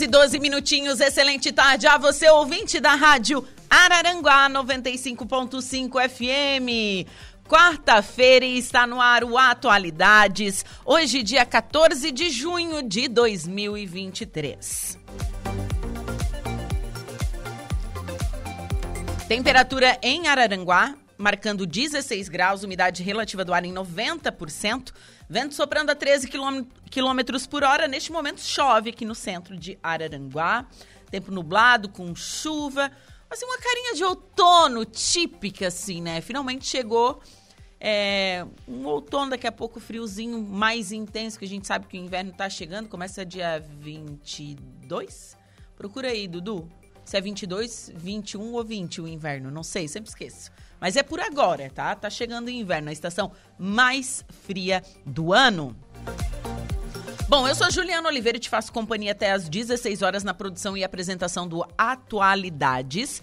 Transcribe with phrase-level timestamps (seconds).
[0.00, 1.00] Horas e 12 minutinhos.
[1.00, 7.06] Excelente tarde a você, ouvinte da rádio Araranguá 95.5 FM.
[7.46, 10.64] Quarta-feira está no ar o Atualidades.
[10.84, 14.98] Hoje, dia 14 de junho de 2023.
[19.28, 24.92] Temperatura em Araranguá, marcando 16 graus, umidade relativa do ar em 90%,
[25.28, 26.28] vento soprando a 13
[26.90, 27.86] quilômetros por hora.
[27.86, 30.66] Neste momento chove aqui no centro de Araranguá,
[31.10, 32.90] tempo nublado, com chuva,
[33.28, 36.22] assim, uma carinha de outono típica, assim, né?
[36.22, 37.20] Finalmente chegou
[37.78, 42.00] é, um outono, daqui a pouco friozinho mais intenso, que a gente sabe que o
[42.00, 45.36] inverno tá chegando, começa dia 22?
[45.76, 46.66] Procura aí, Dudu.
[47.04, 50.50] Se é 22, 21 ou 20 o inverno, não sei, sempre esqueço.
[50.80, 51.94] Mas é por agora, tá?
[51.94, 55.76] Tá chegando o inverno, a estação mais fria do ano.
[57.28, 60.76] Bom, eu sou Juliana Oliveira e te faço companhia até às 16 horas na produção
[60.76, 63.22] e apresentação do Atualidades.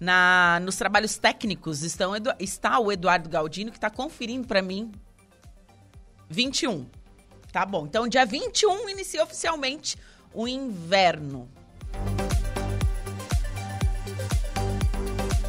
[0.00, 4.90] Na, nos trabalhos técnicos estão, está o Eduardo Galdino, que está conferindo para mim
[6.28, 6.86] 21.
[7.52, 9.96] Tá bom, então dia 21 inicia oficialmente
[10.32, 11.48] o inverno.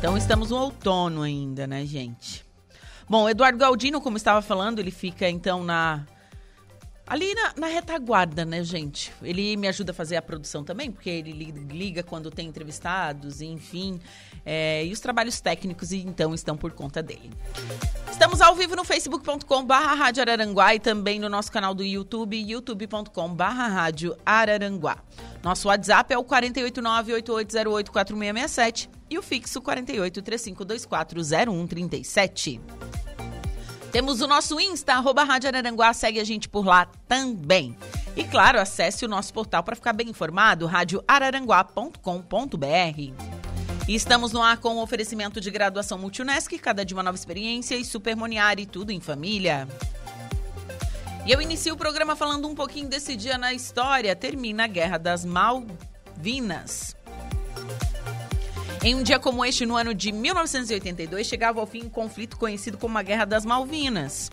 [0.06, 2.46] Então estamos no outono ainda, né, gente?
[3.10, 6.06] Bom, Eduardo Galdino, como estava falando, ele fica então na
[7.08, 9.12] ali na, na, retaguarda, né, gente?
[9.24, 11.32] Ele me ajuda a fazer a produção também, porque ele
[11.72, 14.00] liga quando tem entrevistados, enfim.
[14.46, 17.32] É, e os trabalhos técnicos, então, estão por conta dele.
[18.12, 20.12] Estamos ao vivo no facebook.com barra
[20.76, 23.90] e também no nosso canal do YouTube, youtube.com barra.
[25.42, 32.60] Nosso WhatsApp é o 489-8808-4667 e o fixo 4835240137.
[33.92, 37.78] Temos o nosso Insta, arroba Rádio Araranguá, segue a gente por lá também.
[38.16, 43.36] E claro, acesse o nosso portal para ficar bem informado, radioararanguá.com.br.
[43.88, 47.76] E estamos no ar com o oferecimento de graduação Multunesc, cada dia uma nova experiência
[47.76, 49.68] e Supermoniari, tudo em família.
[51.26, 54.16] E eu inicio o programa falando um pouquinho desse dia na história.
[54.16, 56.95] Termina a Guerra das Malvinas.
[58.86, 62.78] Em um dia como este, no ano de 1982, chegava ao fim um conflito conhecido
[62.78, 64.30] como a Guerra das Malvinas.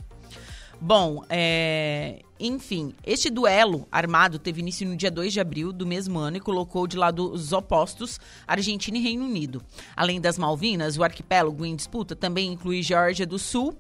[0.79, 2.21] Bom, é...
[2.39, 6.41] enfim, este duelo armado teve início no dia 2 de abril do mesmo ano e
[6.41, 9.63] colocou de lado os opostos Argentina e Reino Unido.
[9.97, 13.75] Além das Malvinas, o arquipélago em disputa também inclui Geórgia do Sul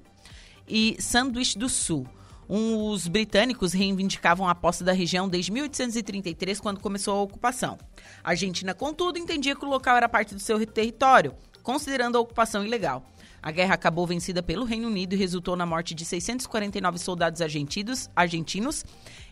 [0.66, 2.06] e Sandwich do Sul.
[2.54, 7.78] Os britânicos reivindicavam a posse da região desde 1833, quando começou a ocupação.
[8.22, 12.62] A Argentina, contudo, entendia que o local era parte do seu território, considerando a ocupação
[12.62, 13.06] ilegal.
[13.42, 18.10] A guerra acabou vencida pelo Reino Unido e resultou na morte de 649 soldados argentinos,
[18.14, 18.84] argentinos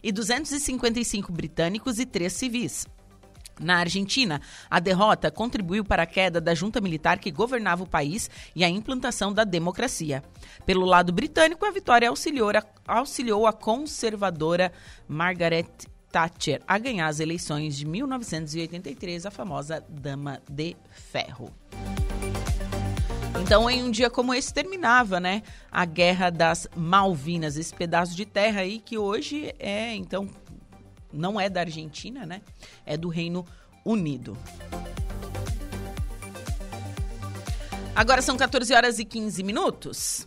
[0.02, 2.86] e 255 britânicos e três civis.
[3.60, 4.40] Na Argentina,
[4.70, 8.68] a derrota contribuiu para a queda da junta militar que governava o país e a
[8.68, 10.22] implantação da democracia.
[10.64, 14.72] Pelo lado britânico, a vitória auxiliou a, auxiliou a conservadora
[15.06, 15.66] Margaret
[16.10, 21.52] Thatcher a ganhar as eleições de 1983, a famosa Dama de Ferro.
[23.42, 28.24] Então, em um dia como esse, terminava, né, a Guerra das Malvinas, esse pedaço de
[28.24, 30.28] terra aí que hoje é, então,
[31.12, 32.42] não é da Argentina, né?
[32.84, 33.46] É do Reino
[33.84, 34.36] Unido.
[37.94, 40.26] Agora são 14 horas e 15 minutos.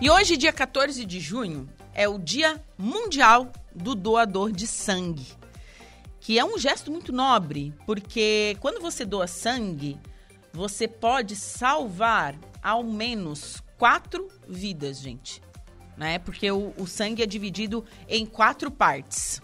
[0.00, 5.26] E hoje, dia 14 de junho, é o Dia Mundial do Doador de Sangue.
[6.18, 9.98] Que é um gesto muito nobre, porque quando você doa sangue,
[10.52, 15.42] você pode salvar ao menos quatro vidas, gente.
[15.96, 16.18] Né?
[16.18, 19.40] Porque o, o sangue é dividido em quatro partes.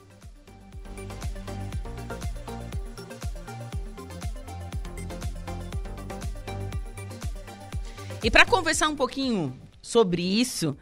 [8.23, 10.77] E para conversar um pouquinho sobre isso,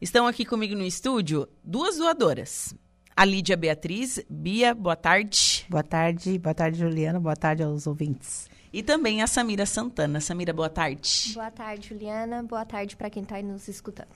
[0.00, 2.74] estão aqui comigo no estúdio duas doadoras.
[3.14, 4.20] a Lídia Beatriz.
[4.28, 5.64] Bia, boa tarde.
[5.68, 8.48] Boa tarde, boa tarde, Juliana, boa tarde aos ouvintes.
[8.72, 10.20] E também a Samira Santana.
[10.20, 11.32] Samira, boa tarde.
[11.34, 12.42] Boa tarde, Juliana.
[12.42, 14.08] Boa tarde para quem está nos escutando.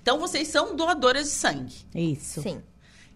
[0.00, 1.74] Então, vocês são doadoras de sangue?
[1.94, 2.40] Isso.
[2.40, 2.62] Sim.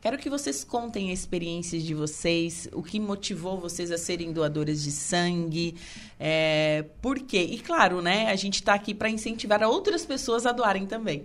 [0.02, 4.82] Quero que vocês contem a experiência de vocês, o que motivou vocês a serem doadoras
[4.82, 5.76] de sangue,
[6.18, 7.40] é, por quê?
[7.40, 11.24] E claro, né, a gente está aqui para incentivar outras pessoas a doarem também.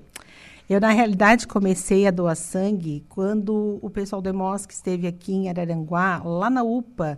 [0.69, 5.49] Eu, na realidade, comecei a doar sangue quando o pessoal do EMOSC esteve aqui em
[5.49, 7.17] Araranguá, lá na UPA.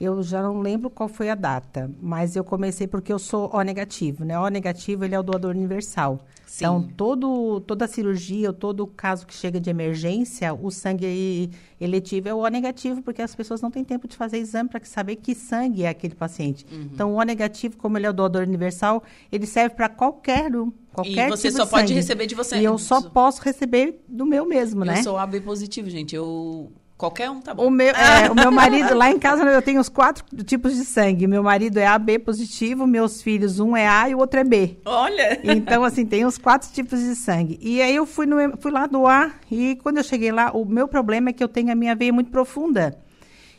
[0.00, 3.62] Eu já não lembro qual foi a data, mas eu comecei porque eu sou O
[3.62, 4.38] negativo, né?
[4.38, 6.20] O negativo, ele é o doador universal.
[6.46, 6.64] Sim.
[6.64, 11.50] Então, todo, toda cirurgia, todo caso que chega de emergência, o sangue
[11.80, 14.84] eletivo é o O negativo, porque as pessoas não têm tempo de fazer exame para
[14.84, 16.66] saber que sangue é aquele paciente.
[16.70, 16.88] Uhum.
[16.92, 19.02] Então, o O negativo, como ele é o doador universal,
[19.32, 20.72] ele serve para qualquer um.
[20.92, 21.94] Qualquer e você tipo só de pode sangue.
[21.94, 22.56] receber de você.
[22.56, 25.02] E eu só posso receber do meu mesmo, Eu né?
[25.02, 26.14] sou AB positivo, gente.
[26.14, 27.66] Eu qualquer um tá bom.
[27.66, 30.84] O meu, é, o meu marido, lá em casa, eu tenho os quatro tipos de
[30.84, 31.26] sangue.
[31.26, 34.78] Meu marido é AB positivo, meus filhos, um é A e o outro é B.
[34.84, 35.40] Olha.
[35.42, 37.58] Então, assim, tem os quatro tipos de sangue.
[37.60, 40.88] E aí eu fui, no, fui lá doar, e quando eu cheguei lá, o meu
[40.88, 42.98] problema é que eu tenho a minha veia muito profunda.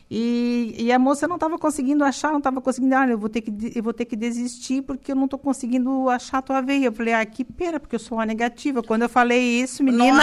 [0.08, 3.40] E, e a moça não estava conseguindo achar, não estava conseguindo, olha, eu vou ter
[3.40, 6.86] que, eu vou ter que desistir porque eu não estou conseguindo achar a tua veia.
[6.86, 8.82] Eu falei, ah, que pena, porque eu sou A negativa.
[8.82, 10.22] Quando eu falei isso, menina,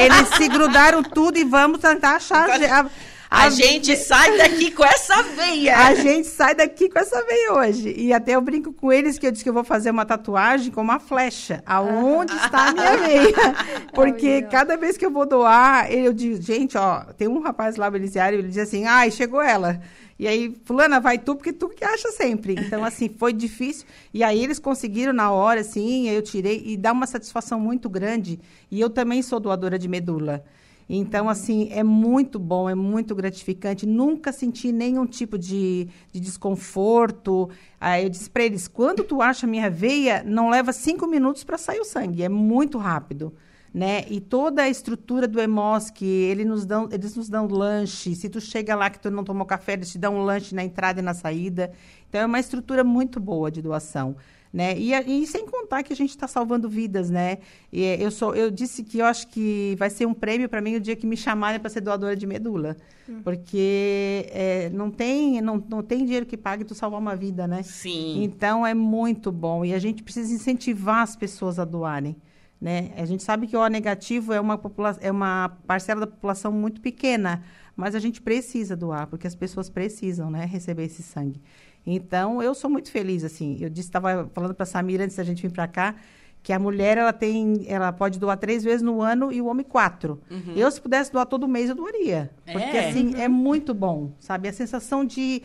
[0.00, 2.48] eles se grudaram tudo e vamos tentar achar.
[2.50, 2.90] A,
[3.30, 5.78] A, gente sai daqui com essa veia.
[5.78, 7.94] a gente sai daqui com essa veia hoje.
[7.96, 10.72] E até eu brinco com eles que eu disse que eu vou fazer uma tatuagem
[10.72, 11.62] com uma flecha.
[11.64, 13.54] Aonde está a minha veia?
[13.94, 17.88] Porque cada vez que eu vou doar, eu digo, gente, ó, tem um rapaz lá,
[17.88, 19.80] Beliziário, ele diz assim, ai, chegou ela.
[20.18, 22.54] E aí, fulana, vai tu, porque tu que acha sempre.
[22.58, 23.86] Então, assim, foi difícil.
[24.12, 26.62] E aí eles conseguiram na hora, assim, aí eu tirei.
[26.66, 28.38] E dá uma satisfação muito grande.
[28.70, 30.44] E eu também sou doadora de medula.
[30.92, 33.86] Então, assim, é muito bom, é muito gratificante.
[33.86, 37.48] Nunca senti nenhum tipo de, de desconforto.
[37.80, 41.56] Aí eu disse para eles: quando tu acha minha veia, não leva cinco minutos para
[41.56, 43.32] sair o sangue, é muito rápido.
[43.72, 44.04] Né?
[44.10, 48.16] E toda a estrutura do EMOSC, ele nos dão, eles nos dão lanche.
[48.16, 50.64] Se tu chega lá que tu não tomou café, eles te dão um lanche na
[50.64, 51.70] entrada e na saída.
[52.08, 54.16] Então, é uma estrutura muito boa de doação.
[54.52, 54.76] Né?
[54.76, 57.38] E, e sem contar que a gente está salvando vidas, né?
[57.72, 60.60] E, eh, eu, sou, eu disse que eu acho que vai ser um prêmio para
[60.60, 62.76] mim o dia que me chamarem para ser doadora de medula.
[63.22, 67.62] Porque eh, não, tem, não, não tem dinheiro que pague tu salvar uma vida, né?
[67.62, 68.24] Sim.
[68.24, 72.16] Então é muito bom e a gente precisa incentivar as pessoas a doarem.
[72.60, 72.90] Né?
[72.96, 74.60] A gente sabe que o O negativo é uma,
[75.00, 77.42] é uma parcela da população muito pequena,
[77.74, 81.40] mas a gente precisa doar, porque as pessoas precisam né, receber esse sangue.
[81.86, 83.56] Então, eu sou muito feliz, assim.
[83.60, 85.94] Eu disse, estava falando para a Samira antes da gente vir para cá,
[86.42, 89.64] que a mulher ela tem, ela pode doar três vezes no ano e o homem
[89.64, 90.20] quatro.
[90.56, 92.30] Eu, se pudesse doar todo mês, eu doaria.
[92.46, 92.88] Porque, É?
[92.88, 94.48] assim, é muito bom, sabe?
[94.48, 95.42] A sensação de,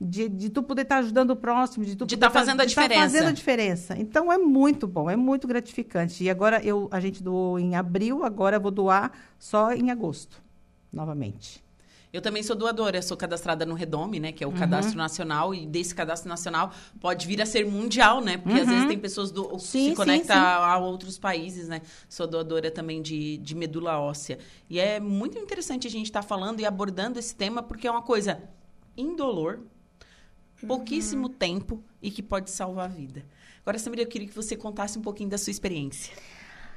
[0.00, 2.64] de, de tu poder estar ajudando o próximo, de tu De poder tá fazendo a
[2.64, 3.02] de tá diferença.
[3.10, 3.94] fazendo a diferença.
[3.98, 6.24] Então, é muito bom, é muito gratificante.
[6.24, 10.40] E agora, eu, a gente doou em abril, agora eu vou doar só em agosto,
[10.90, 11.62] novamente.
[12.12, 14.32] Eu também sou doadora, sou cadastrada no Redome, né?
[14.32, 14.54] Que é Uhum.
[14.54, 18.38] o cadastro nacional, e desse cadastro nacional pode vir a ser mundial, né?
[18.38, 19.58] Porque às vezes tem pessoas do, Uhum.
[19.58, 20.42] Sim, se sim, conectam sim.
[20.42, 21.82] a, a outros países, né?
[22.08, 24.38] Sou doadora também de, de medula óssea.
[24.70, 28.02] E é muito interessante a gente estar falando e abordando esse tema, porque é uma
[28.02, 28.42] coisa
[28.96, 29.60] indolor,
[30.66, 33.24] pouquíssimo tempo e que pode salvar a vida.
[33.62, 36.12] Agora, Samira, eu queria que você contasse um pouquinho da sua experiência.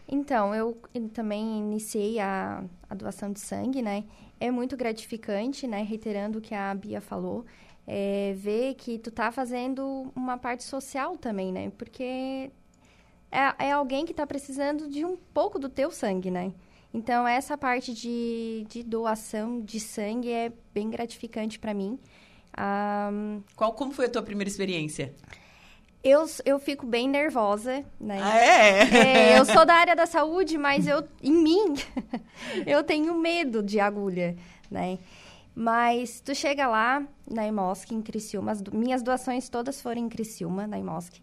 [0.08, 0.78] Então, eu
[1.14, 4.04] também iniciei a, a doação de sangue, né?
[4.40, 5.84] É muito gratificante, né?
[5.84, 7.46] Reiterando o que a Bia falou,
[7.88, 11.72] é, ver que tu tá fazendo uma parte social também, né?
[11.78, 12.52] Porque
[13.32, 16.54] é, é alguém que tá precisando de um pouco do teu sangue, né?
[16.94, 21.98] Então, essa parte de, de doação de sangue é bem gratificante para mim.
[22.54, 23.10] Ah,
[23.56, 25.14] Qual, como foi a tua primeira experiência?
[26.04, 28.20] Eu, eu fico bem nervosa, né?
[28.22, 29.34] Ah, é?
[29.34, 31.76] É, eu sou da área da saúde, mas eu, em mim,
[32.66, 34.36] eu tenho medo de agulha,
[34.70, 34.98] né?
[35.54, 40.66] Mas tu chega lá na Imosc, em Criciúma, as minhas doações todas foram em Criciúma,
[40.66, 41.22] na Imosc.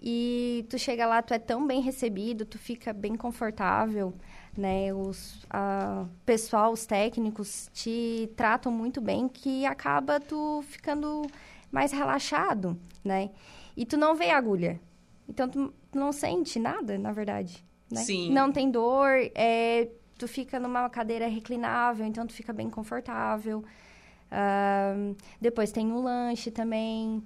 [0.00, 4.14] E tu chega lá, tu é tão bem recebido, tu fica bem confortável,
[4.56, 4.92] né?
[4.92, 11.22] Os a, pessoal, os técnicos te tratam muito bem, que acaba tu ficando
[11.70, 13.30] mais relaxado, né?
[13.76, 14.80] E tu não vê agulha.
[15.28, 17.64] Então, tu não sente nada, na verdade.
[17.90, 18.02] Né?
[18.02, 18.32] Sim.
[18.32, 19.88] Não tem dor, é,
[20.18, 23.64] tu fica numa cadeira reclinável, então tu fica bem confortável.
[24.30, 27.22] Ahn, depois tem um lanche também.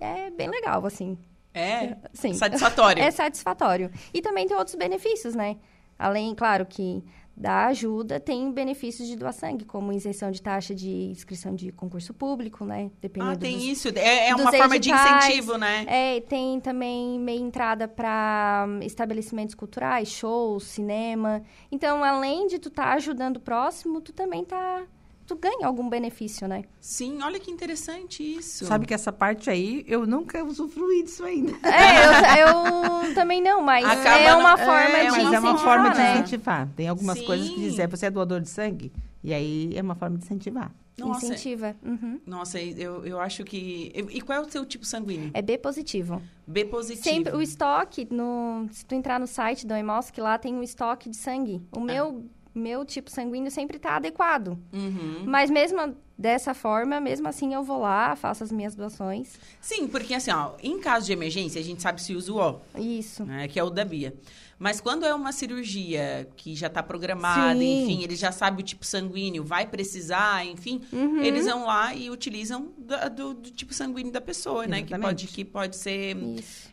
[0.00, 1.18] É bem legal, assim.
[1.54, 1.96] É?
[2.12, 2.34] Sim.
[2.34, 3.02] Satisfatório.
[3.02, 3.90] É satisfatório.
[4.12, 5.56] E também tem outros benefícios, né?
[5.98, 7.02] Além, claro, que
[7.38, 12.12] da ajuda tem benefícios de doar sangue, como isenção de taxa de inscrição de concurso
[12.12, 12.90] público, né?
[13.00, 13.88] Dependendo ah, tem dos, isso.
[13.94, 15.24] É, é uma forma editais.
[15.24, 15.84] de incentivo, né?
[15.86, 21.40] É, tem também meia entrada para hum, estabelecimentos culturais, shows, cinema.
[21.70, 24.84] Então, além de tu estar tá ajudando o próximo, tu também tá
[25.28, 26.64] tu ganha algum benefício, né?
[26.80, 28.64] Sim, olha que interessante isso.
[28.64, 31.52] Sabe que essa parte aí, eu nunca usufruí disso ainda.
[31.68, 35.38] É, eu, eu também não, mas Acaba é uma forma é, de mas incentivar, é
[35.38, 36.14] uma forma de né?
[36.14, 36.68] incentivar.
[36.74, 37.26] Tem algumas Sim.
[37.26, 38.90] coisas que dizem, você é doador de sangue?
[39.22, 40.72] E aí é uma forma de incentivar.
[40.98, 41.76] Nossa, Incentiva.
[41.82, 42.20] Uhum.
[42.26, 43.92] Nossa, eu, eu acho que...
[44.10, 45.30] E qual é o seu tipo sanguíneo?
[45.32, 46.20] É B positivo.
[46.44, 47.04] B positivo.
[47.04, 51.08] Sempre, o estoque, no, se tu entrar no site do Emosk, lá tem um estoque
[51.08, 51.62] de sangue.
[51.72, 51.84] O ah.
[51.84, 52.24] meu
[52.54, 54.58] meu tipo sanguíneo sempre está adequado.
[54.72, 55.24] Uhum.
[55.26, 59.38] Mas mesmo dessa forma, mesmo assim eu vou lá, faço as minhas doações.
[59.60, 62.60] Sim, porque assim, ó, em caso de emergência, a gente sabe se usa o O.
[62.76, 63.24] Isso.
[63.24, 64.14] Né, que é o da Bia.
[64.58, 67.84] Mas quando é uma cirurgia que já está programada, Sim.
[67.84, 71.22] enfim, ele já sabe o tipo sanguíneo, vai precisar, enfim, uhum.
[71.22, 74.90] eles vão lá e utilizam do, do, do tipo sanguíneo da pessoa, Exatamente.
[74.90, 74.96] né?
[74.98, 76.16] Que pode, que pode ser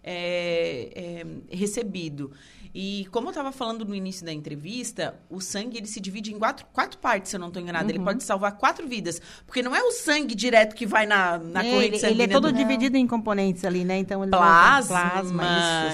[0.03, 2.31] é, é, recebido.
[2.77, 6.37] E como eu estava falando no início da entrevista, o sangue ele se divide em
[6.37, 7.85] quatro, quatro partes, se eu não estou enganada.
[7.85, 7.91] Uhum.
[7.91, 9.21] Ele pode salvar quatro vidas.
[9.47, 12.23] Porque não é o sangue direto que vai na, na é, corrente sanguínea.
[12.25, 12.57] Ele é todo do...
[12.57, 13.97] dividido em componentes ali, né?
[13.97, 15.43] Então, ele plasma, plasma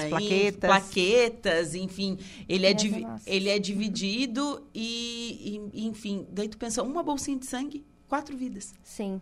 [0.00, 0.68] isso, plaquetas.
[0.68, 2.18] plaquetas, enfim.
[2.48, 6.26] Ele é, divi ele é dividido e, e, enfim.
[6.32, 8.74] Daí tu pensa, uma bolsinha de sangue, quatro vidas.
[8.82, 9.20] Sim.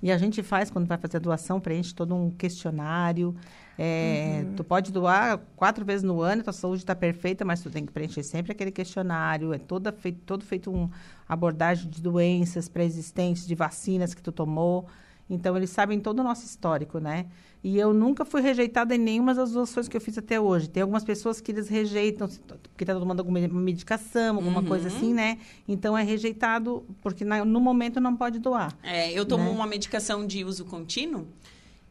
[0.00, 3.34] E a gente faz, quando vai fazer a doação, preenche todo um questionário.
[3.82, 4.56] É, uhum.
[4.56, 7.90] Tu pode doar quatro vezes no ano, tua saúde está perfeita, mas tu tem que
[7.90, 9.54] preencher sempre aquele questionário.
[9.54, 10.90] É toda feito, todo feito uma
[11.26, 14.86] abordagem de doenças pré-existentes, de vacinas que tu tomou.
[15.30, 17.24] Então, eles sabem todo o nosso histórico, né?
[17.64, 20.68] E eu nunca fui rejeitada em nenhuma das doações que eu fiz até hoje.
[20.68, 24.66] Tem algumas pessoas que eles rejeitam, porque está tomando alguma medicação, alguma uhum.
[24.66, 25.38] coisa assim, né?
[25.66, 28.76] Então, é rejeitado, porque na, no momento não pode doar.
[28.82, 29.50] É, eu tomo né?
[29.50, 31.26] uma medicação de uso contínuo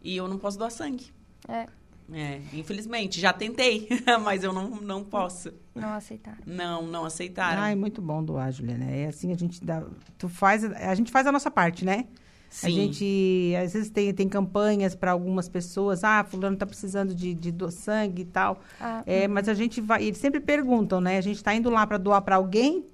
[0.04, 1.08] e eu não posso doar sangue.
[1.48, 1.68] É.
[2.14, 3.88] É, infelizmente, já tentei,
[4.24, 5.54] mas eu não, não posso.
[5.76, 6.40] Não aceitaram.
[6.46, 7.62] Não, não aceitaram.
[7.62, 8.86] Ai, muito bom doar, Juliana.
[8.86, 9.84] É assim, a gente dá.
[10.18, 10.64] Tu faz.
[10.64, 12.06] A gente faz a nossa parte, né?
[12.50, 12.68] Sim.
[12.68, 16.04] A gente, às vezes, tem, tem campanhas para algumas pessoas.
[16.04, 18.60] Ah, fulano está precisando de, de do sangue e tal.
[18.82, 19.34] Ah, é, uhum.
[19.36, 20.04] Mas a gente vai...
[20.04, 21.18] Eles sempre perguntam, né?
[21.18, 22.86] A gente está indo lá para doar para alguém?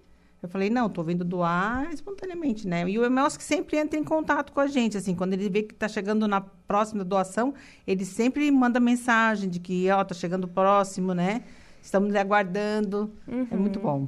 [0.46, 2.88] Eu falei, não, estou vindo doar espontaneamente, né?
[2.88, 5.16] E o Emelsk sempre entra em contato com a gente, assim.
[5.16, 7.52] Quando ele vê que está chegando na próxima doação,
[7.88, 11.44] ele sempre manda mensagem de que, ó, oh, está chegando próximo, né?
[11.82, 13.12] Estamos lhe aguardando.
[13.28, 13.48] Uhum.
[13.50, 14.08] É muito bom.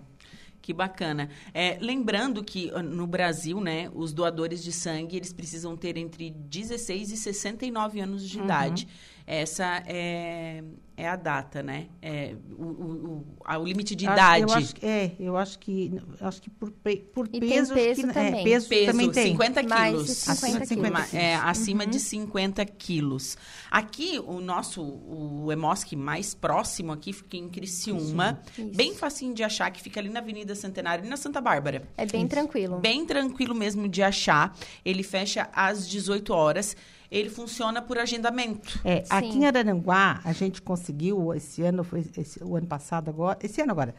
[0.61, 1.27] Que bacana.
[1.55, 6.29] É, lembrando que ah, no Brasil, né, os doadores de sangue, eles precisam ter entre
[6.29, 8.43] 16 e 69 anos de uhum.
[8.43, 8.87] idade.
[9.29, 10.63] Essa é,
[10.95, 11.87] é a data, né?
[12.01, 14.43] É, o, o, o, o limite de idade.
[14.43, 15.91] Eu acho, é, eu acho que
[16.21, 18.39] acho que por, por e peso, peso que, é, também.
[18.39, 19.31] É, peso, peso também tem.
[19.33, 20.09] 50 quilos.
[20.11, 20.69] 50 quilos.
[20.69, 21.13] quilos.
[21.13, 21.89] É, acima uhum.
[21.89, 23.37] de 50 quilos.
[23.69, 28.41] Aqui, o nosso, o Emosc mais próximo aqui fica em Criciúma.
[28.57, 28.71] Isso.
[28.73, 31.85] Bem facinho de achar, que fica ali na Avenida Centenário e na Santa Bárbara.
[31.97, 32.29] É bem Isso.
[32.29, 32.79] tranquilo.
[32.79, 34.57] Bem tranquilo mesmo de achar.
[34.85, 36.77] Ele fecha às 18 horas
[37.11, 38.79] ele funciona por agendamento.
[38.83, 43.37] É, aqui em Araranguá, a gente conseguiu, esse ano, foi esse, o ano passado agora,
[43.41, 43.95] esse ano agora,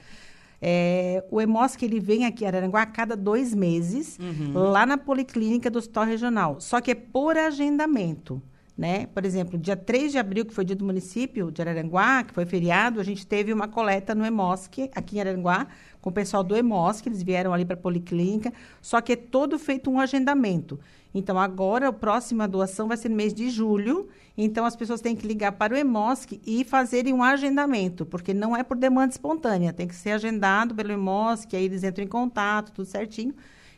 [0.61, 4.53] é, o EMOSC ele vem aqui em Araranguá a cada dois meses, uhum.
[4.71, 6.61] lá na Policlínica do Hospital Regional.
[6.61, 8.43] Só que é por agendamento.
[8.77, 9.07] Né?
[9.07, 12.47] Por exemplo, dia 3 de abril, que foi dia do município de Araranguá, que foi
[12.47, 15.67] feriado, a gente teve uma coleta no EMOSC, aqui em Araranguá,
[16.01, 19.59] com o pessoal do EMOSC, eles vieram ali para a Policlínica, só que é todo
[19.59, 20.79] feito um agendamento.
[21.15, 24.09] Então, agora, a próxima doação vai ser no mês de julho.
[24.37, 28.57] Então, as pessoas têm que ligar para o EMOSC e fazerem um agendamento, porque não
[28.57, 32.73] é por demanda espontânea, tem que ser agendado pelo EMOSC, aí eles entram em contato,
[32.73, 33.35] tudo certinho.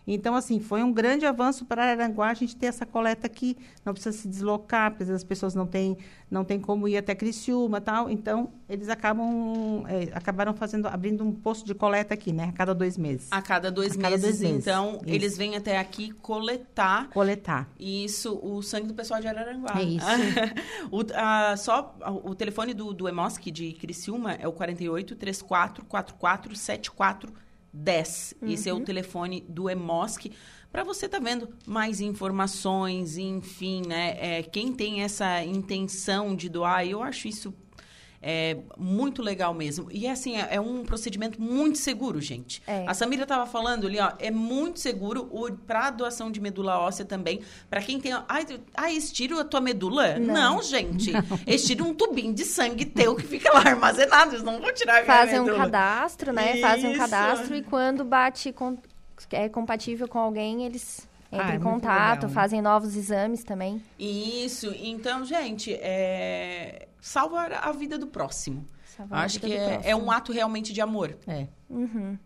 [0.06, 3.56] Então, assim, foi um grande avanço para Aranguá a gente ter essa coleta aqui.
[3.84, 5.96] Não precisa se deslocar, porque as pessoas não têm,
[6.30, 8.10] não têm como ir até Criciúma tal.
[8.10, 12.48] Então, eles acabam é, acabaram fazendo, abrindo um posto de coleta aqui, né?
[12.48, 13.28] A cada dois meses.
[13.30, 15.14] A cada dois, a cada meses, dois meses, Então, isso.
[15.14, 17.08] eles vêm até aqui coletar.
[17.10, 17.68] Coletar.
[17.78, 19.74] Isso, o sangue do pessoal de Araranguá.
[19.78, 20.06] É isso.
[20.90, 26.56] o, a, só o telefone do, do EMOSC de Criciúma é o 48 34 44
[26.56, 27.32] 74
[27.72, 28.34] 10.
[28.40, 28.48] Uhum.
[28.50, 28.84] Esse é o uhum.
[28.84, 30.32] telefone do EMOSC.
[30.70, 34.16] Para você tá vendo mais informações, enfim, né?
[34.20, 37.52] É, quem tem essa intenção de doar, eu acho isso
[38.22, 39.88] É muito legal mesmo.
[39.90, 42.62] E assim, é, é um procedimento muito seguro, gente.
[42.66, 42.84] É.
[42.86, 45.30] A Samira estava falando ali, ó, é muito seguro
[45.66, 47.40] para doação de medula óssea também.
[47.70, 48.12] Para quem tem.
[48.28, 48.44] Ai,
[48.76, 50.18] ai, estiro a tua medula?
[50.18, 51.12] Não, gente.
[51.46, 54.32] Estira um tubinho de sangue teu que fica lá armazenado.
[54.32, 56.56] Eles não vão tirar a Fazem um cadastro, né?
[56.60, 57.00] Fazem um Isso.
[57.00, 58.76] cadastro e quando bate com,
[59.32, 62.30] é compatível com alguém, eles entram Ah, é em contato, legal.
[62.30, 63.82] fazem novos exames também.
[63.98, 64.74] Isso.
[64.78, 66.86] Então, gente, é...
[67.00, 68.66] salva a vida do próximo.
[68.96, 71.16] Salvar a Acho vida que do é, é um ato realmente de amor.
[71.26, 71.46] É.
[71.68, 72.18] Uhum.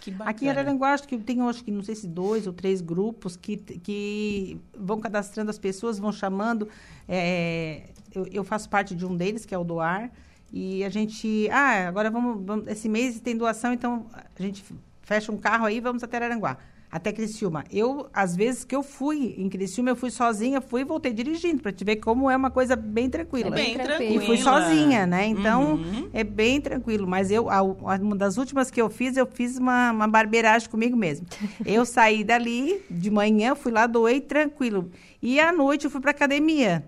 [0.00, 0.30] Que bacana.
[0.30, 3.36] Aqui em Araranguá, acho que tem, acho que não sei se dois ou três grupos
[3.36, 6.68] que, que vão cadastrando as pessoas, vão chamando.
[7.08, 10.10] é, eu, eu faço parte de um deles, que é o Doar.
[10.52, 11.48] E a gente.
[11.50, 14.06] Ah, agora vamos, vamos- Esse mês tem doação, então
[14.38, 14.64] a gente
[15.02, 16.56] fecha um carro aí e vamos até Araranguá.
[16.90, 17.64] Até Criciúma.
[17.70, 21.62] Eu, às vezes que eu fui em Criciúma, eu fui sozinha, fui e voltei dirigindo,
[21.62, 23.48] para te ver como é uma coisa bem tranquila.
[23.48, 23.96] É bem tranquilo.
[23.98, 24.22] tranquilo.
[24.22, 25.26] E fui sozinha, né?
[25.26, 26.08] Então, Uhum.
[26.14, 27.06] é bem tranquilo.
[27.06, 27.62] Mas eu, a- a-
[28.00, 31.26] uma das últimas que eu fiz, eu fiz uma, uma barbeiragem comigo mesmo.
[31.66, 34.90] Eu saí dali, de manhã, fui lá, doei tranquilo.
[35.20, 36.84] E à noite eu fui para academia.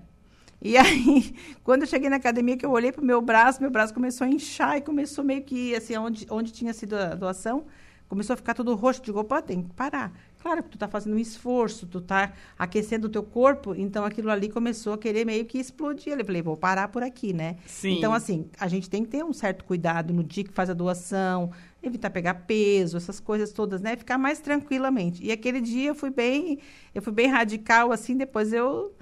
[0.63, 3.93] E aí, quando eu cheguei na academia, que eu olhei pro meu braço, meu braço
[3.93, 7.65] começou a inchar e começou meio que, assim, onde, onde tinha sido a doação,
[8.11, 9.01] começou a ficar tudo roxo.
[9.01, 10.13] Digo, opa, tem que parar.
[10.43, 14.31] Claro que tu tá fazendo um esforço, tu tá aquecendo o teu corpo, então aquilo
[14.31, 16.19] ali começou a querer meio que explodir.
[16.19, 17.57] Eu falei, vou parar por aqui, né?
[17.67, 17.97] Sim.
[17.99, 20.75] Então, assim, a gente tem que ter um certo cuidado no dia que faz a
[20.75, 23.97] doação, evitar pegar peso, essas coisas todas, né?
[23.97, 25.25] Ficar mais tranquilamente.
[25.25, 26.59] E aquele dia eu fui bem,
[26.93, 28.93] eu fui bem radical, assim, depois eu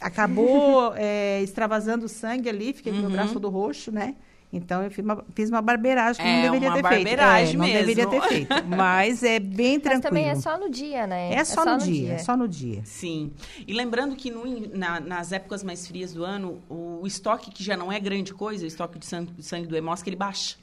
[0.00, 4.16] acabou eh, extravasando o sangue ali, fiquei com o meu braço todo roxo, né?
[4.50, 6.82] Então eu fiz uma, fiz uma barbeiragem que É, não deveria ter feito.
[7.04, 7.78] barbeiragem É, não mesmo.
[7.86, 8.54] deveria ter feito.
[8.66, 10.02] Mas é bem Mas tranquilo.
[10.02, 11.34] também é só no dia, né?
[11.34, 12.80] É só no dia, é só no dia.
[12.84, 13.30] Sim.
[13.66, 14.44] E lembrando que no
[14.76, 18.64] na- nas épocas mais frias do ano, o, estoque, que já não é grande coisa,
[18.64, 20.56] o estoque de sangue, de sangue do Hemosca, ele baixa.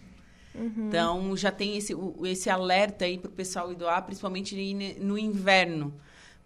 [0.56, 0.88] Uhum.
[0.88, 4.56] Então, já tem esse, o- esse alerta aí para o pessoal ir doar, principalmente
[5.00, 5.94] no inverno,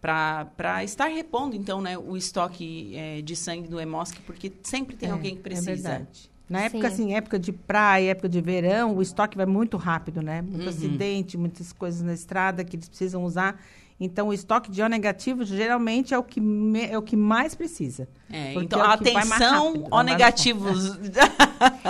[0.02, 5.10] para estar repondo, então, né, o estoque eh, de sangue do Hemosca, porque sempre tem
[5.10, 5.72] É, alguém que precisa.
[5.72, 6.30] É verdade.
[6.50, 6.94] Na época, Sim.
[6.94, 10.42] assim, época de praia, época de verão, o estoque vai muito rápido, né?
[10.42, 10.70] Muito Uhum.
[10.70, 13.62] acidente, muitas coisas na estrada que eles precisam usar.
[14.00, 17.54] Então, o estoque de O negativo geralmente é o que, me- é o que mais
[17.54, 18.08] precisa.
[18.32, 20.98] É, então, é o atenção, rápido, mais negativos.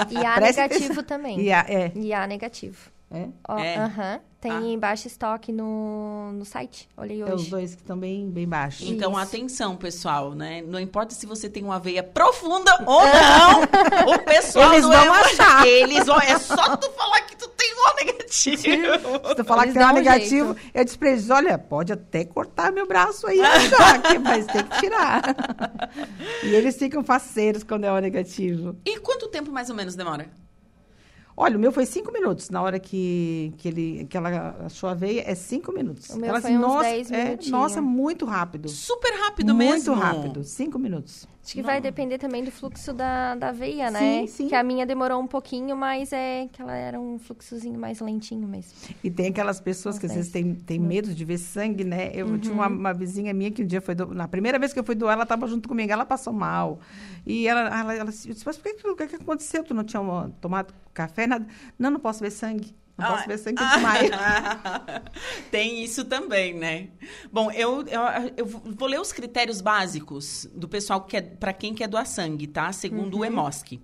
[0.09, 1.03] E A Presta negativo atenção.
[1.03, 1.39] também.
[1.39, 2.89] E a, é, E A negativo.
[3.11, 3.75] É, Ó, É.
[3.77, 4.19] aham.
[4.41, 4.79] Tem Ah.
[4.79, 6.87] baixo estoque no, no site.
[6.95, 7.49] Olhei é os hoje.
[7.49, 8.87] dois que estão bem, bem baixos.
[8.87, 9.19] Então, Isso.
[9.19, 10.61] atenção, pessoal, né?
[10.61, 15.13] Não importa se você tem uma veia profunda ou não, o pessoal Eles vão hemo-
[15.13, 15.67] achar.
[15.67, 18.29] Eles vão, é só tu falar que tu tem O negativo.
[18.29, 21.57] Se tu falar Eles que tem um dão um negativo, eu disse pra eles, olha,
[21.57, 25.21] pode até cortar meu braço aí, achar, que- mas tem que tirar.
[26.43, 28.77] e eles ficam faceiros quando é o negativo.
[28.85, 30.27] E quanto tempo mais ou menos demora?
[31.41, 32.49] Olha, o meu foi cinco minutos.
[32.49, 36.09] Na hora que, que, ele, que ela achou a veia, é cinco minutos.
[36.09, 37.51] O meu ela foi uns nossa, 10 é, minutinhos.
[37.51, 38.67] nossa, muito rápido.
[38.67, 39.93] Super rápido muito mesmo.
[39.93, 40.43] rápido.
[40.43, 41.25] Cinco minutos.
[41.49, 44.21] Acho que vai depender também do fluxo da, da veia, né?
[44.21, 44.47] Sim, sim.
[44.47, 48.47] Que a minha demorou um pouquinho, mas é que ela era um fluxozinho mais lentinho
[48.47, 48.71] mesmo.
[49.03, 52.11] E tem aquelas pessoas que às vezes têm, têm medo de ver sangue, né?
[52.13, 52.59] Eu tinha Uhum.
[52.59, 53.95] uma, uma vizinha minha que um dia foi...
[53.95, 54.13] Do...
[54.13, 55.91] Na primeira vez que eu fui doar, ela estava junto comigo.
[55.91, 56.79] Ela passou mal.
[57.25, 59.63] E ela, ela, ela disse, mas por que, que, que aconteceu?
[59.63, 60.01] Tu não tinha
[60.39, 61.25] tomado café?
[61.25, 61.47] Nada?
[61.79, 62.75] Não, não posso ver sangue.
[62.99, 64.11] Não posso Ah, ver sangue, eu desmaio.
[65.51, 66.89] Tem isso também, né?
[67.31, 68.01] Bom, eu, eu,
[68.37, 72.47] eu vou ler os critérios básicos do pessoal que é para quem quer doar sangue,
[72.47, 72.71] tá?
[72.71, 73.21] Segundo Uhum.
[73.21, 73.79] o EMOSC.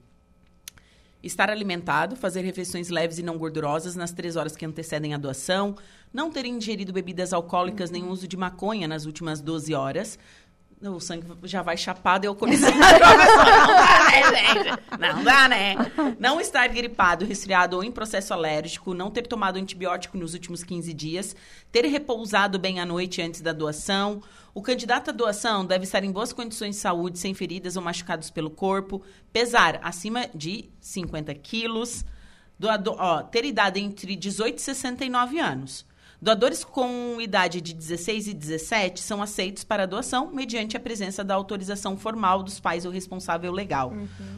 [1.24, 5.76] Estar alimentado, fazer refeições leves e não gordurosas nas três horas que antecedem a doação,
[6.14, 10.20] não ter ingerido bebidas alcoólicas nem uso de maconha nas últimas 12 horas.
[10.82, 12.76] O sangue já vai chapado e alcoolizado.
[15.00, 15.76] não dá, né?
[15.76, 16.16] Não né?
[16.20, 20.94] Não estar gripado, resfriado ou em processo alérgico, não ter tomado antibiótico nos últimos 15
[20.94, 21.36] dias,
[21.72, 24.22] ter repousado bem à noite antes da doação.
[24.54, 28.30] O candidato à doação deve estar em boas condições de saúde, sem feridas ou machucados
[28.30, 32.06] pelo corpo, pesar acima de 50 quilos,
[32.58, 35.86] doador, ó, ter idade entre 18 e 69 anos.
[36.22, 41.36] Doadores com idade de 16 e 17 são aceitos para doação mediante a presença da
[41.36, 43.94] autorização formal dos pais ou responsável legal.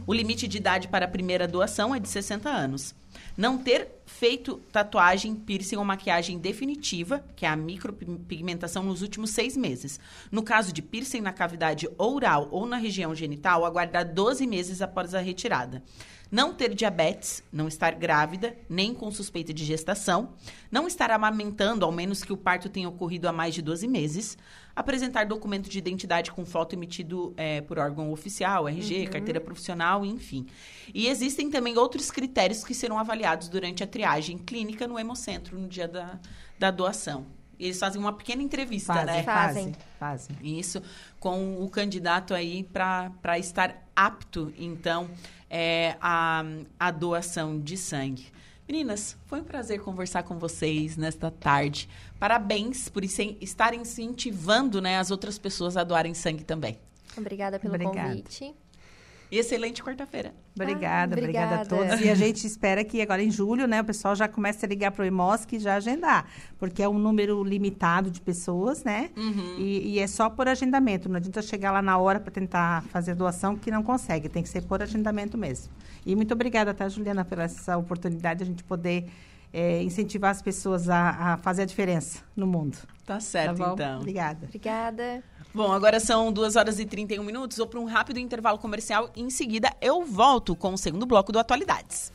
[0.06, 2.96] O limite de idade para a primeira doação é de 60 anos.
[3.36, 9.56] Não ter feito tatuagem, piercing ou maquiagem definitiva, que é a micropigmentação nos últimos seis
[9.56, 10.00] meses.
[10.32, 15.14] No caso de piercing na cavidade oral ou na região genital, aguardar 12 meses após
[15.14, 15.84] a retirada.
[16.32, 20.34] Não ter diabetes, não estar grávida, nem com suspeita de gestação,
[20.72, 24.38] não estar amamentando, ao menos que o parto tenha ocorrido há mais de 12 meses,
[24.76, 29.12] apresentar documento de identidade com foto emitido é, por órgão oficial, RG, uhum.
[29.12, 30.46] carteira profissional, enfim.
[30.94, 35.68] E existem também outros critérios que serão avaliados durante a triagem clínica no Hemocentro, no
[35.68, 36.20] dia da,
[36.60, 37.26] da doação.
[37.60, 39.24] Eles fazem uma pequena entrevista, fazem, né?
[39.24, 40.36] Fazem, fazem.
[40.44, 40.82] Isso,
[41.20, 45.10] com o candidato aí para estar apto, então,
[45.50, 46.44] é, a,
[46.80, 48.28] a doação de sangue.
[48.68, 51.88] Meninas, foi um prazer conversar com vocês nesta tarde.
[52.20, 56.78] Parabéns por estarem incentivando né, as outras pessoas a doarem sangue também.
[57.18, 58.10] Obrigada pelo Obrigada.
[58.10, 58.54] convite.
[59.30, 60.34] E excelente quarta-feira.
[60.56, 62.06] Obrigada, ah, obrigada, obrigada, a todos.
[62.06, 64.92] E a gente espera que agora em julho, né, o pessoal já comece a ligar
[64.92, 66.26] para o EMOSC e já agendar,
[66.58, 69.10] porque é um número limitado de pessoas, né?
[69.18, 69.56] Uhum.
[69.60, 71.10] E, e, é só por agendamento.
[71.10, 74.30] Não adianta chegar lá na hora para tentar fazer doação que não consegue.
[74.30, 75.74] Tem que ser por agendamento mesmo.
[76.06, 79.10] E muito obrigada, tá, Juliana, pela essa oportunidade de a gente poder
[79.52, 82.78] é, incentivar as pessoas a, a, fazer a diferença no mundo.
[83.06, 84.00] Tá certo, tá então.
[84.00, 84.46] Obrigada.
[84.46, 85.24] Obrigada.
[85.58, 87.58] Bom, agora são 2 horas e 31 minutos.
[87.58, 91.32] Vou para um rápido intervalo comercial e em seguida eu volto com o segundo bloco
[91.32, 92.12] do Atualidades.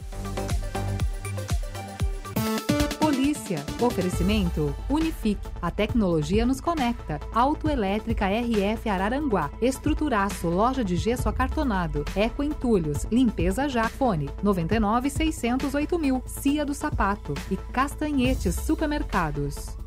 [3.00, 3.58] Polícia.
[3.80, 5.44] Oferecimento Unifique.
[5.60, 7.18] A tecnologia nos conecta.
[7.34, 9.50] Autoelétrica RF Araranguá.
[9.60, 10.46] Estruturaço.
[10.48, 12.04] Loja de gesso acartonado.
[12.14, 13.08] Eco Entulhos.
[13.10, 13.88] Limpeza já.
[13.88, 16.22] Fone 99 608 mil.
[16.26, 17.34] Cia do Sapato.
[17.50, 19.81] E Castanhetes Supermercados.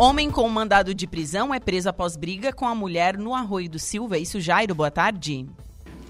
[0.00, 3.80] Homem com mandado de prisão é preso após briga com a mulher no Arroio do
[3.80, 4.16] Silva.
[4.16, 5.44] É isso, Jairo, boa tarde.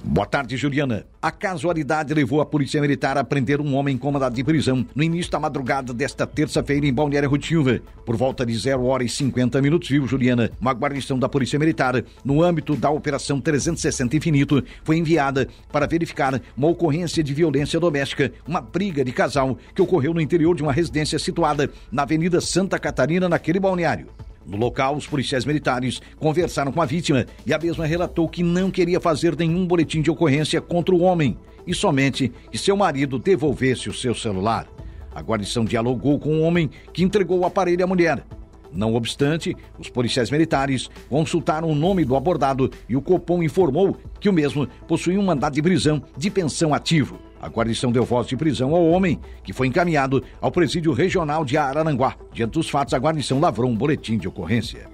[0.04, 1.04] Boa tarde, Juliana.
[1.20, 5.02] A casualidade levou a Polícia Militar a prender um homem com mandado de prisão no
[5.02, 7.80] início da madrugada desta terça-feira em Balneário Rutilva.
[8.06, 10.50] Por volta de 0 horas e 50 minutos, viu, Juliana?
[10.60, 16.40] Uma guarnição da Polícia Militar, no âmbito da Operação 360 Infinito, foi enviada para verificar
[16.56, 20.72] uma ocorrência de violência doméstica, uma briga de casal que ocorreu no interior de uma
[20.72, 24.06] residência situada na Avenida Santa Catarina, naquele balneário.
[24.48, 28.70] No local, os policiais militares conversaram com a vítima e a mesma relatou que não
[28.70, 33.90] queria fazer nenhum boletim de ocorrência contra o homem e somente que seu marido devolvesse
[33.90, 34.66] o seu celular.
[35.14, 38.24] A guarnição dialogou com o homem que entregou o aparelho à mulher.
[38.72, 44.30] Não obstante, os policiais militares consultaram o nome do abordado e o Copom informou que
[44.30, 47.18] o mesmo possuía um mandado de prisão de pensão ativo.
[47.40, 51.56] A guarnição deu voz de prisão ao homem, que foi encaminhado ao presídio regional de
[51.56, 52.16] Araranguá.
[52.32, 54.88] Diante dos fatos, a guarnição lavrou um boletim de ocorrência.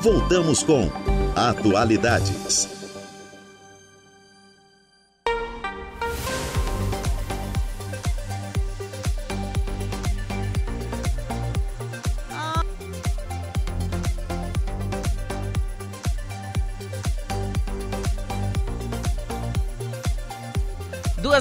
[0.00, 0.90] Voltamos com
[1.34, 2.83] Atualidades.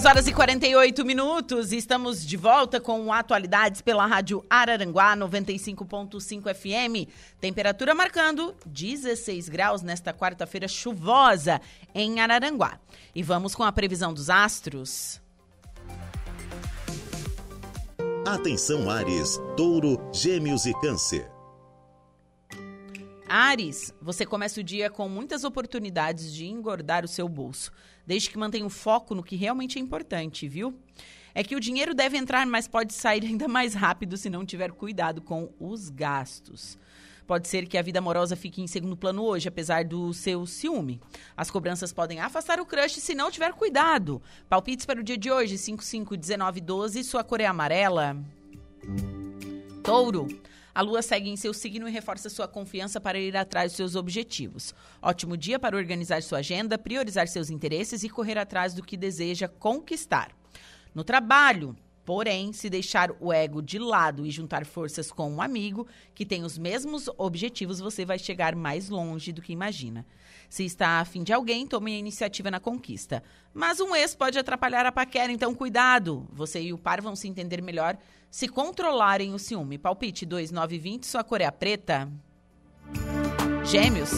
[0.03, 7.09] Duas horas e 48 minutos, estamos de volta com atualidades pela Rádio Araranguá 95.5 FM.
[7.39, 11.61] Temperatura marcando 16 graus nesta quarta-feira chuvosa
[11.95, 12.81] em Araranguá.
[13.15, 15.21] E vamos com a previsão dos astros.
[18.27, 21.32] Atenção Ares, Touro, Gêmeos e Câncer.
[23.35, 27.71] Ares, você começa o dia com muitas oportunidades de engordar o seu bolso
[28.05, 30.79] desde que mantenha o foco no que realmente é importante, viu?
[31.33, 34.71] É que o dinheiro deve entrar, mas pode sair ainda mais rápido se não tiver
[34.71, 36.77] cuidado com os gastos.
[37.25, 41.01] Pode ser que a vida amorosa fique em segundo plano hoje, apesar do seu ciúme.
[41.35, 44.21] As cobranças podem afastar o crush se não tiver cuidado.
[44.47, 47.03] Palpites para o dia de hoje, 55, 19, 12.
[47.03, 48.15] Sua cor é amarela.
[49.81, 50.27] Touro.
[50.75, 53.95] A lua segue em seu signo e reforça sua confiança para ir atrás dos seus
[53.95, 54.73] objetivos.
[55.01, 59.47] Ótimo dia para organizar sua agenda, priorizar seus interesses e correr atrás do que deseja
[59.47, 60.31] conquistar.
[60.95, 65.87] No trabalho, Porém, se deixar o ego de lado e juntar forças com um amigo
[66.13, 70.05] que tem os mesmos objetivos, você vai chegar mais longe do que imagina.
[70.49, 73.23] Se está afim de alguém, tome a iniciativa na conquista.
[73.53, 76.27] Mas um ex pode atrapalhar a paquera, então cuidado!
[76.31, 77.97] Você e o par vão se entender melhor
[78.33, 79.77] se controlarem o ciúme.
[79.77, 82.11] Palpite 2920, sua cor é a preta.
[83.63, 84.09] Gêmeos.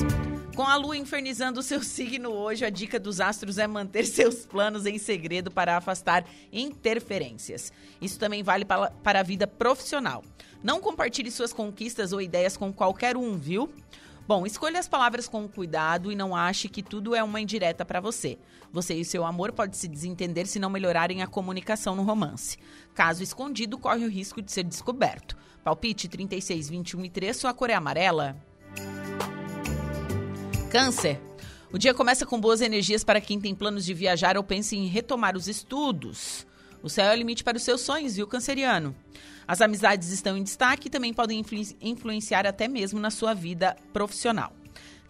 [0.55, 4.45] Com a lua infernizando o seu signo hoje, a dica dos astros é manter seus
[4.45, 7.73] planos em segredo para afastar interferências.
[8.01, 10.23] Isso também vale para a vida profissional.
[10.63, 13.69] Não compartilhe suas conquistas ou ideias com qualquer um, viu?
[14.27, 18.01] Bom, escolha as palavras com cuidado e não ache que tudo é uma indireta para
[18.01, 18.39] você.
[18.71, 22.57] Você e seu amor pode se desentender se não melhorarem a comunicação no romance.
[22.95, 25.37] Caso escondido, corre o risco de ser descoberto.
[25.63, 28.35] Palpite 36, 21 e 3, sua cor é amarela.
[30.71, 31.21] Câncer.
[31.71, 34.87] O dia começa com boas energias para quem tem planos de viajar ou pensa em
[34.87, 36.47] retomar os estudos.
[36.81, 38.95] O céu é o limite para os seus sonhos, viu, canceriano?
[39.47, 43.75] As amizades estão em destaque e também podem influ influenciar até mesmo na sua vida
[43.93, 44.51] profissional.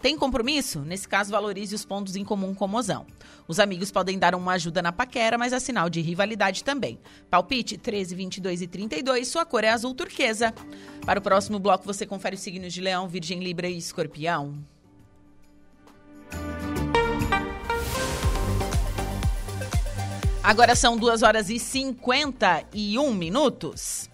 [0.02, 0.82] Tem compromisso?
[0.82, 3.08] Nesse caso, valorize os pontos em comum com o mozão.
[3.48, 7.00] Os amigos podem dar uma ajuda na paquera, mas é sinal de rivalidade também.
[7.30, 10.54] Palpite 13, 22 e 32, sua cor é azul turquesa.
[11.06, 14.54] Para o próximo bloco, você confere os signos de Leão, Virgem, Libra e Escorpião.
[20.44, 24.08] Agora são 2 horas e 51 minutos.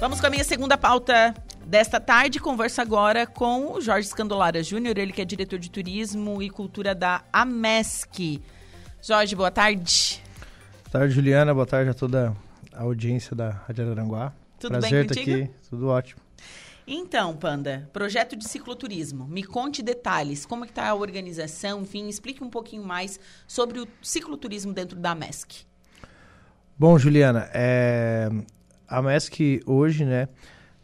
[0.00, 1.34] Vamos com a minha segunda pauta
[1.66, 2.38] desta tarde.
[2.38, 6.94] Conversa agora com o Jorge Escandolara Júnior, ele que é diretor de turismo e cultura
[6.94, 8.40] da AMESC.
[9.02, 10.22] Jorge, boa tarde.
[10.84, 11.52] Boa tarde, Juliana.
[11.52, 12.34] Boa tarde a toda
[12.72, 14.32] a audiência da Rádio Araranguá.
[14.58, 15.30] Tudo Prazer bem contigo?
[15.30, 15.68] estar aqui.
[15.68, 16.20] Tudo ótimo.
[16.86, 19.28] Então, Panda, projeto de cicloturismo.
[19.28, 24.72] Me conte detalhes, como está a organização, enfim, explique um pouquinho mais sobre o cicloturismo
[24.72, 25.66] dentro da MESC.
[26.78, 28.30] Bom, Juliana, é...
[28.88, 30.28] a MESC hoje, né,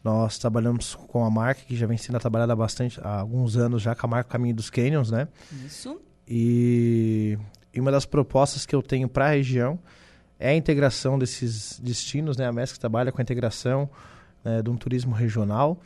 [0.02, 3.80] nós trabalhamos com a marca que já vem sendo trabalhada há bastante, há alguns anos
[3.80, 5.26] já, com a marca Caminho dos Canyons, né?
[5.64, 5.98] Isso.
[6.28, 7.38] E,
[7.72, 9.78] e uma das propostas que eu tenho para a região
[10.38, 12.46] é a integração desses destinos, né?
[12.46, 13.88] A MESC trabalha com a integração
[14.44, 15.80] né, de um turismo regional.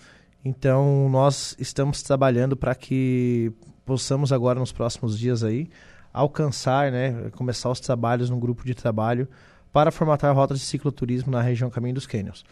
[0.44, 3.52] Então, nós estamos trabalhando para que
[3.86, 5.68] possamos agora, nos próximos dias aí,
[6.12, 9.28] alcançar, né, começar os trabalhos num grupo de trabalho
[9.72, 12.44] para formatar rotas de cicloturismo na região Caminho dos Canyons.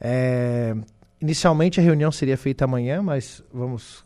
[0.00, 0.74] É,
[1.20, 4.04] inicialmente, a reunião seria feita amanhã, mas vamos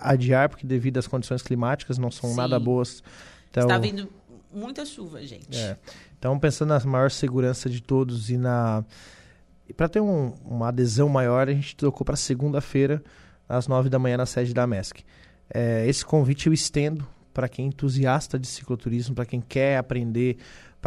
[0.00, 2.36] adiar, porque devido às condições climáticas não são Sim.
[2.36, 3.02] nada boas.
[3.50, 4.08] Então, Está vindo
[4.52, 5.56] muita chuva, gente.
[5.58, 5.76] é.
[6.18, 8.84] Então, pensando na maior segurança de todos e na
[9.76, 13.02] para ter um- uma adesão maior, a gente trocou para segunda-feira,
[13.48, 15.04] às nove da manhã, na sede da MESC.
[15.52, 20.38] É, esse convite eu estendo para quem é entusiasta de cicloturismo, para quem quer aprender,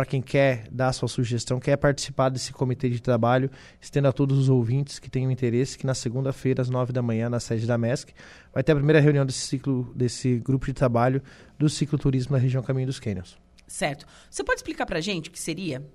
[0.02, 4.36] para quem quer dar sua sugestão, quer participar desse comitê de trabalho, estendo a todos
[4.36, 7.78] os ouvintes que tenham interesse, que na segunda-feira, às nove da manhã, na sede da
[7.78, 8.12] MESC,
[8.52, 11.22] vai ter a primeira reunião desse, ciclo, desse grupo de trabalho
[11.60, 13.38] do cicloturismo na região Caminho dos Canyons.
[13.68, 14.08] Certo.
[14.28, 15.86] Você pode explicar pra gente o que seria?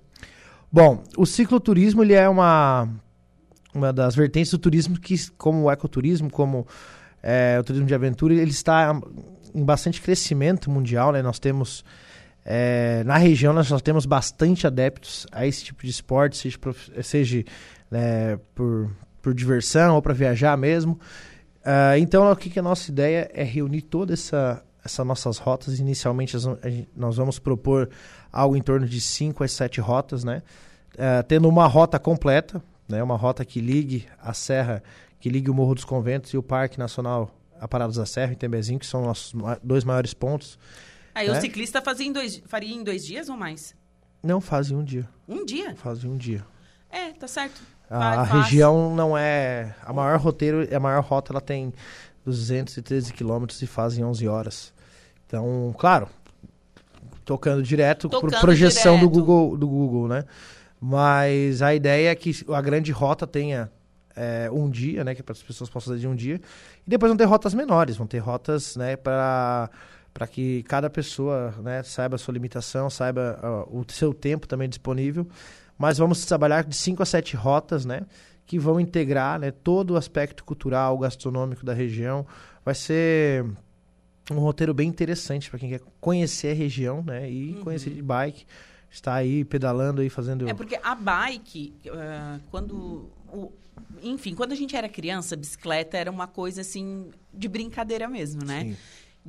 [0.71, 2.87] Bom, o cicloturismo ele é uma,
[3.73, 6.65] uma das vertentes do turismo que, como o ecoturismo, como
[7.21, 8.97] é, o turismo de aventura, ele está
[9.53, 11.21] em bastante crescimento mundial, né?
[11.21, 11.83] Nós temos
[12.49, 16.57] é, na região nós já temos bastante adeptos a esse tipo de esporte, seja,
[17.03, 17.43] seja
[17.91, 18.89] né, por,
[19.21, 20.97] por diversão ou para viajar mesmo.
[21.65, 25.79] Ah, então, o que, que a nossa ideia é reunir toda essa essas nossas rotas.
[25.79, 26.37] Inicialmente,
[26.95, 27.89] nós vamos propor
[28.31, 30.41] algo em torno de 5 a 7 rotas, né?
[30.97, 33.03] Ah, tendo uma rota completa, né?
[33.03, 34.81] Uma rota que ligue a serra,
[35.19, 37.29] que ligue o Morro dos Conventos e o Parque Nacional
[37.59, 40.57] Aparados da Serra, em Tembezinho, que são nossos dois maiores pontos.
[41.17, 41.41] Aí o É?
[41.41, 43.75] ciclista fazia em dois, faria em dois dias ou mais?
[44.21, 45.75] Não fazem um dia, Um dia?
[45.75, 46.43] fazem um dia.
[46.89, 47.59] É, tá certo.
[47.89, 48.41] A, Vai, a fácil.
[48.43, 49.75] região não é.
[49.83, 51.73] A maior roteiro, a maior rota, ela tem
[52.25, 54.73] 213 quilômetros e fazem 11 horas.
[55.25, 56.07] Então, claro,
[57.25, 59.13] tocando direto por projeção do direto.
[59.25, 60.23] Google, do Google, né?
[60.79, 63.71] Mas a ideia é que a grande rota tenha
[64.15, 65.15] é, um dia, né?
[65.15, 66.39] Que as pessoas possam fazer de um dia.
[66.85, 68.95] E depois vão ter rotas menores, vão ter rotas, né?
[68.95, 69.69] Para
[70.17, 74.67] para que cada pessoa né, saiba a sua limitação, saiba ó, o seu tempo também
[74.67, 75.27] disponível.
[75.77, 78.01] Mas vamos trabalhar de 5 a 7 rotas, né?
[78.43, 82.25] Que vão integrar né, todo o aspecto cultural, gastronômico da região.
[82.65, 83.45] Vai ser
[84.31, 87.29] um roteiro bem interessante para quem quer conhecer a região, né?
[87.29, 88.47] E conhecer de bike.
[88.89, 90.49] Está aí pedalando aí, fazendo...
[90.49, 93.07] É porque a bike, ah, quando.
[93.31, 93.51] o-
[94.01, 98.63] enfim, quando a gente era criança, bicicleta era uma coisa assim de brincadeira mesmo, né?
[98.63, 98.77] Sim.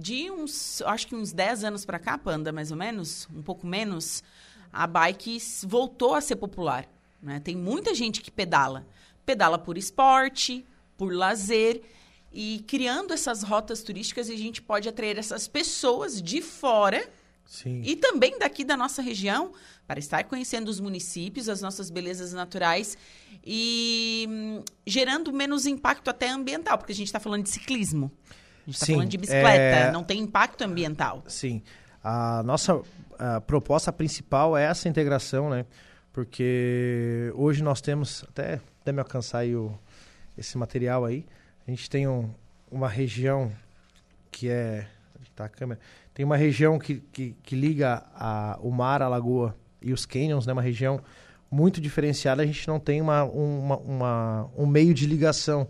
[0.01, 3.67] De uns, acho que uns 10 anos pra cá, Panda, mais ou menos, um pouco
[3.67, 4.23] menos,
[4.73, 6.89] a bike voltou a ser popular.
[7.21, 7.41] Né?
[7.41, 8.87] Tem muita gente que pedala.
[9.27, 10.65] Pedala por esporte,
[10.97, 11.83] por lazer.
[12.33, 17.05] E criando essas rotas turísticas, a gente pode atrair essas pessoas de fora
[17.45, 17.83] Sim.
[17.85, 19.53] e também daqui da nossa região,
[19.85, 22.97] para estar conhecendo os municípios, as nossas belezas naturais
[23.45, 28.13] e hum, gerando menos impacto até ambiental, porque a gente está falando de ciclismo.
[28.69, 31.23] A gente está falando de bicicleta, é- não tem impacto ambiental.
[31.27, 31.63] Sim.
[32.05, 32.81] A nossa
[33.19, 35.65] a proposta principal é essa integração, né?
[36.13, 39.73] Porque hoje nós temos, até, até me alcançar aí o,
[40.37, 41.25] esse material aí,
[41.67, 42.31] a gente tem um-
[42.71, 43.51] uma região
[44.31, 44.87] que é.
[45.35, 45.81] Tá a câmera?
[46.13, 50.45] Tem uma região que, que, que liga a, o mar, a lagoa e os canyons,
[50.47, 50.53] né?
[50.53, 51.01] Uma região
[51.49, 52.43] muito diferenciada.
[52.43, 55.69] A gente não tem uma, uma, uma um meio de ligação,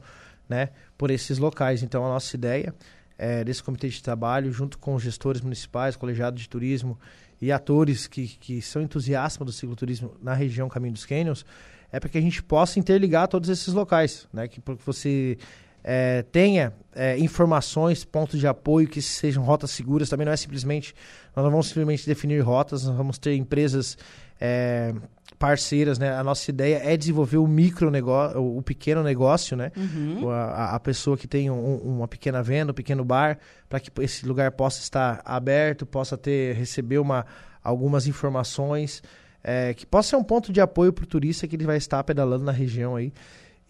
[0.48, 0.70] né?
[0.96, 1.82] Por esses locais.
[1.82, 2.74] Então, a nossa ideia
[3.18, 6.98] é, desse comitê de trabalho, junto com gestores municipais, colegiados de turismo
[7.40, 11.44] e atores que, que são entusiastas do cicloturismo na região Caminho dos Canyons,
[11.90, 14.46] é para que a gente possa interligar todos esses locais, né?
[14.46, 15.38] Que você
[15.82, 20.08] é, tenha é, informações, pontos de apoio que sejam rotas seguras.
[20.08, 20.94] Também não é simplesmente,
[21.34, 23.96] nós não vamos simplesmente definir rotas, nós vamos ter empresas
[24.40, 24.94] é,
[25.38, 26.12] parceiras, né?
[26.14, 29.70] A nossa ideia é desenvolver o micro negócio, o pequeno negócio, né?
[29.76, 30.28] Uhum.
[30.30, 34.26] A, a, pessoa que tem um, uma pequena venda, um pequeno bar, para que esse
[34.26, 37.24] lugar possa estar aberto, possa ter receber uma,
[37.62, 39.02] algumas informações
[39.42, 42.02] é, que possa ser um ponto de apoio para o turista que ele vai estar
[42.02, 43.12] pedalando na região aí.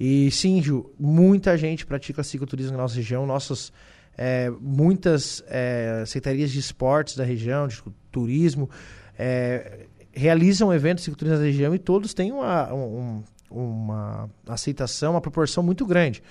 [0.00, 3.26] E sim, Ju, muita gente pratica cicloturismo na nossa região.
[3.26, 3.72] Nossas,
[4.16, 8.70] é, muitas é, secretarias de esportes da região, de turismo,
[9.18, 9.87] é,
[10.18, 15.87] realizam eventos cicloturismo na região e todos têm uma, um, uma aceitação, uma proporção muito
[15.87, 16.22] grande.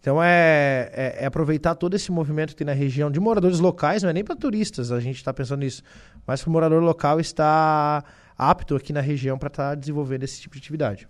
[0.00, 4.02] Então é, é, é, aproveitar todo esse movimento que tem na região de moradores locais,
[4.02, 5.82] não é nem para turistas, a gente está pensando nisso,
[6.26, 8.04] mas para o morador local estar
[8.36, 11.08] apto aqui na região para estar tá desenvolvendo esse tipo de atividade.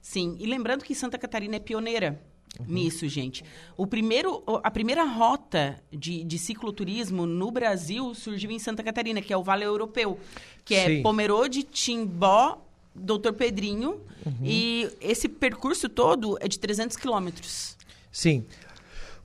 [0.00, 2.20] Sim, e lembrando que Santa Catarina é pioneira
[2.58, 2.66] uhum.
[2.68, 3.44] nisso, gente.
[3.76, 9.32] O primeiro, a primeira rota de, de cicloturismo no Brasil surgiu em Santa Catarina, que
[9.32, 10.18] é o Vale Europeu,
[10.64, 12.60] que é Pomerode, Timbó,
[12.94, 14.38] Doutor Pedrinho, uhum.
[14.42, 17.76] e esse percurso todo é de 300 quilômetros.
[18.10, 18.44] Sim.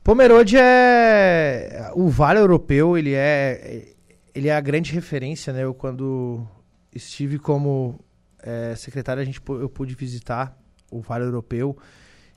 [0.03, 3.93] Pomerode é o Vale Europeu, ele é
[4.33, 5.63] ele é a grande referência, né?
[5.63, 6.47] Eu quando
[6.93, 7.99] estive como
[8.41, 10.57] é, secretário, a gente, eu pude visitar
[10.91, 11.77] o Vale Europeu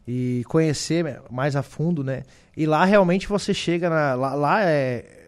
[0.07, 2.23] e conhecer mais a fundo, né?
[2.57, 5.21] E lá realmente você chega na, lá, lá é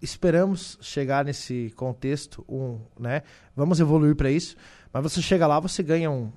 [0.00, 3.22] esperamos chegar nesse contexto, um, né?
[3.56, 4.56] Vamos evoluir para isso,
[4.92, 6.30] mas você chega lá, você ganha um,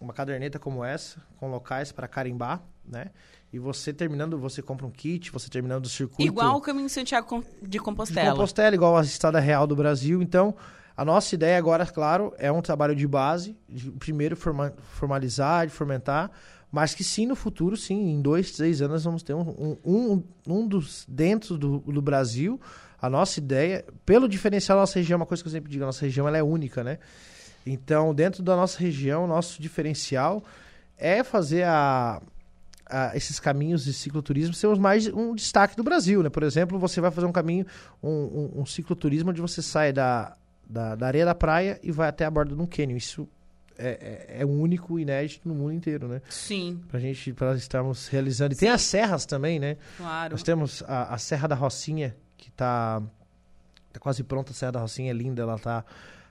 [0.00, 3.06] uma caderneta como essa, com locais para carimbar, né?
[3.52, 6.22] E você terminando, você compra um kit, você terminando o circuito.
[6.22, 8.30] Igual o Caminho de Santiago de Compostela.
[8.30, 10.20] De Compostela, igual a Estrada Real do Brasil.
[10.20, 10.56] Então,
[10.96, 15.72] a nossa ideia agora, claro, é um trabalho de base, de primeiro forma, formalizar, de
[15.72, 16.30] fomentar,
[16.74, 20.66] mas que sim, no futuro, sim, em dois, três anos, vamos ter um, um, um
[20.66, 22.60] dos dentro do, do Brasil.
[23.00, 25.86] A nossa ideia, pelo diferencial da nossa região, uma coisa que eu sempre digo, a
[25.86, 26.98] nossa região ela é única, né?
[27.64, 30.42] Então, dentro da nossa região, nosso diferencial
[30.98, 32.20] é fazer a,
[32.86, 36.28] a, esses caminhos de cicloturismo ser os mais um destaque do Brasil, né?
[36.28, 37.64] Por exemplo, você vai fazer um caminho,
[38.02, 40.36] um, um, um cicloturismo onde você sai da
[40.68, 42.96] da, da areia da praia e vai até a borda de um cânion.
[42.96, 43.28] Isso
[43.78, 46.20] é, é, é único, inédito no mundo inteiro, né?
[46.28, 46.82] Sim.
[46.88, 48.52] Pra gente, pra estarmos realizando.
[48.52, 48.60] E Sim.
[48.60, 49.76] tem as serras também, né?
[49.96, 50.32] Claro.
[50.32, 53.02] Nós temos a, a Serra da Rocinha, que tá,
[53.92, 54.52] tá quase pronta.
[54.52, 55.84] A Serra da Rocinha é linda, ela tá...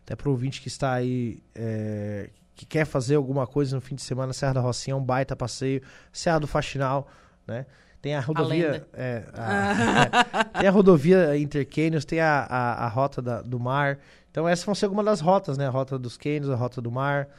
[0.05, 4.01] Até pro ouvinte que está aí, é, que quer fazer alguma coisa no fim de
[4.01, 5.81] semana, a Serra da Rocinha é um baita passeio.
[6.11, 7.07] Serra do Faxinal,
[7.47, 7.65] né?
[8.01, 8.85] Tem a rodovia.
[8.93, 13.57] A é, a, é, tem a rodovia Intercânios, tem a, a, a rota da, do
[13.57, 13.97] mar.
[14.33, 15.67] Então essas vão ser algumas das rotas, né?
[15.67, 17.29] A rota dos cânions, a rota do mar,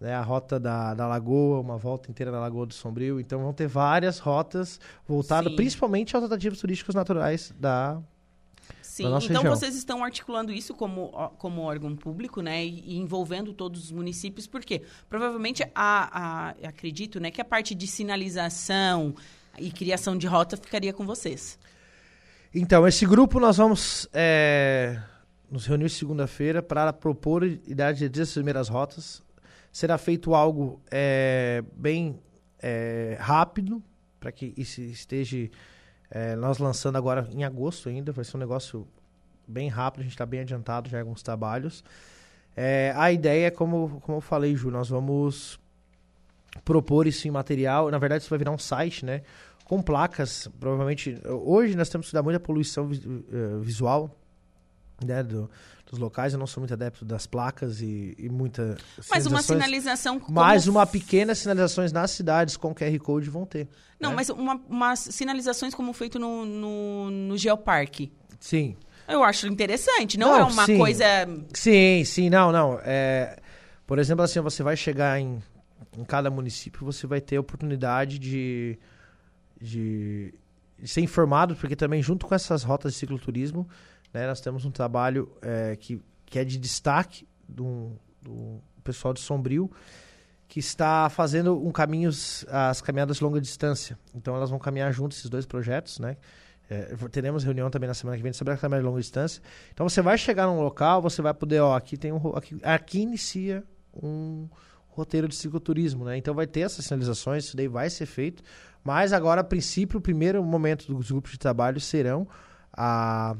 [0.00, 0.12] né?
[0.12, 3.20] a rota da, da lagoa, uma volta inteira na Lagoa do Sombrio.
[3.20, 8.02] Então vão ter várias rotas voltadas principalmente aos atrativos turísticos naturais da,
[8.82, 9.44] Sim, então região.
[9.44, 12.66] vocês estão articulando isso como, como órgão público, né?
[12.66, 17.86] E, envolvendo todos os municípios, porque provavelmente a, a, acredito né, que a parte de
[17.86, 19.14] sinalização
[19.56, 21.56] e criação de rota ficaria com vocês.
[22.52, 25.00] Então, esse grupo nós vamos é,
[25.50, 29.22] nos reunir segunda-feira para propor e dar as primeiras rotas.
[29.72, 32.18] Será feito algo é, bem
[32.62, 33.82] é, rápido,
[34.18, 35.50] para que isso esteja
[36.10, 38.12] é, nós lançando agora em agosto ainda.
[38.12, 38.86] Vai ser um negócio
[39.46, 41.82] bem rápido, a gente está bem adiantado já em alguns trabalhos.
[42.56, 45.58] É, a ideia é, como, como eu falei, Ju, nós vamos
[46.64, 47.90] propor isso em material.
[47.90, 49.22] Na verdade, isso vai virar um site, né?
[49.64, 51.16] Com placas, provavelmente.
[51.26, 54.19] Hoje nós temos que estudar muita poluição eh, visual
[55.04, 55.50] né, do,
[55.90, 56.32] dos locais.
[56.32, 58.76] Eu não sou muito adepto das placas e, e muita.
[59.10, 60.20] Mas uma sinalização.
[60.20, 60.34] Como...
[60.34, 63.68] Mas uma pequena sinalizações nas cidades com QR Code vão ter.
[63.98, 64.16] Não, né?
[64.16, 68.12] mas uma, umas sinalizações como feito no, no, no Geoparque.
[68.38, 68.76] Sim.
[69.08, 70.78] Eu acho interessante, não, não é uma sim.
[70.78, 71.04] coisa.
[71.52, 72.78] Sim, sim, não, não.
[72.84, 73.36] É,
[73.84, 75.42] por exemplo, assim, você vai chegar em,
[75.98, 78.78] em cada município, você vai ter a oportunidade de,
[79.60, 80.32] de,
[80.78, 83.68] de ser informado, porque também junto com essas rotas de cicloturismo,
[84.12, 84.26] né?
[84.26, 89.70] Nós temos um trabalho é, que, que é de destaque do, do pessoal de Sombrio,
[90.48, 93.98] que está fazendo um caminhos, as caminhadas de longa distância.
[94.14, 96.16] Então elas vão caminhar juntos esses dois projetos, né?
[96.68, 99.42] É, teremos reunião também na semana que vem sobre a câmera de longa distância.
[99.72, 103.00] Então você vai chegar num local, você vai poder, ó, aqui tem um aqui, aqui
[103.00, 104.48] inicia um
[104.88, 106.16] roteiro de cicloturismo, né?
[106.16, 108.42] Então vai ter essas sinalizações, isso daí vai ser feito.
[108.84, 112.26] Mas agora, a princípio, o primeiro momento dos grupos de trabalho serão
[112.72, 113.36] a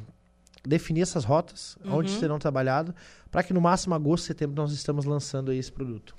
[0.66, 1.96] definir essas rotas, uhum.
[1.98, 2.94] onde serão trabalhadas,
[3.30, 6.16] para que no máximo agosto, setembro nós estamos lançando esse produto.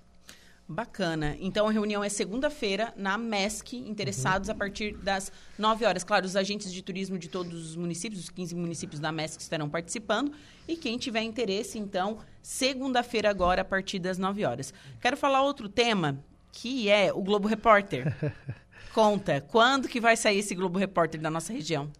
[0.71, 1.35] Bacana.
[1.41, 4.55] Então a reunião é segunda-feira na MESC, interessados uhum.
[4.55, 6.03] a partir das 9 horas.
[6.03, 9.69] Claro, os agentes de turismo de todos os municípios, os 15 municípios da MESC estarão
[9.69, 10.31] participando.
[10.65, 14.73] E quem tiver interesse, então, segunda-feira agora, a partir das 9 horas.
[15.01, 16.23] Quero falar outro tema,
[16.53, 18.15] que é o Globo Repórter.
[18.93, 21.91] Conta, quando que vai sair esse Globo Repórter da nossa região?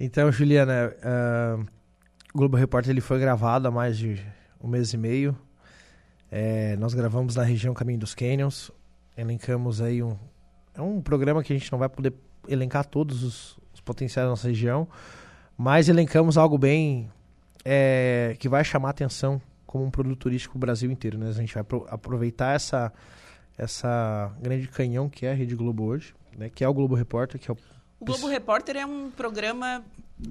[0.00, 1.66] Então, Juliana, uh,
[2.34, 4.20] o Globo Repórter ele foi gravado há mais de
[4.60, 5.36] um mês e meio
[6.30, 8.70] é, nós gravamos na região Caminho dos Canyons,
[9.16, 10.16] elencamos aí um.
[10.72, 12.14] É um programa que a gente não vai poder
[12.46, 14.86] elencar todos os, os potenciais da nossa região,
[15.58, 17.10] mas elencamos algo bem.
[17.62, 21.18] É, que vai chamar atenção como um produto turístico do Brasil inteiro.
[21.18, 21.28] Né?
[21.28, 22.90] A gente vai aproveitar essa,
[23.58, 26.48] essa grande canhão que é a Rede Globo hoje, né?
[26.48, 27.58] que é o Globo Repórter, que é o
[28.00, 29.84] o Globo Repórter é um programa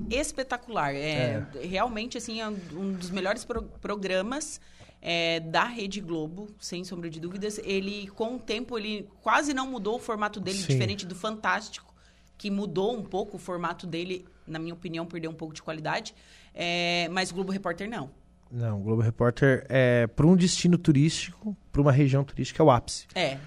[0.09, 0.93] espetacular.
[0.93, 1.65] É, é.
[1.65, 4.59] realmente assim é um dos melhores pro programas
[5.01, 7.59] é, da Rede Globo, sem sombra de dúvidas.
[7.63, 10.67] Ele, com o tempo, ele quase não mudou o formato dele, Sim.
[10.67, 11.93] diferente do Fantástico,
[12.37, 16.13] que mudou um pouco o formato dele, na minha opinião, perdeu um pouco de qualidade.
[16.53, 18.09] É, mas o Globo Repórter não.
[18.51, 22.71] Não, o Globo Repórter é para um destino turístico, para uma região turística, é o
[22.71, 23.05] ápice.
[23.13, 23.37] É.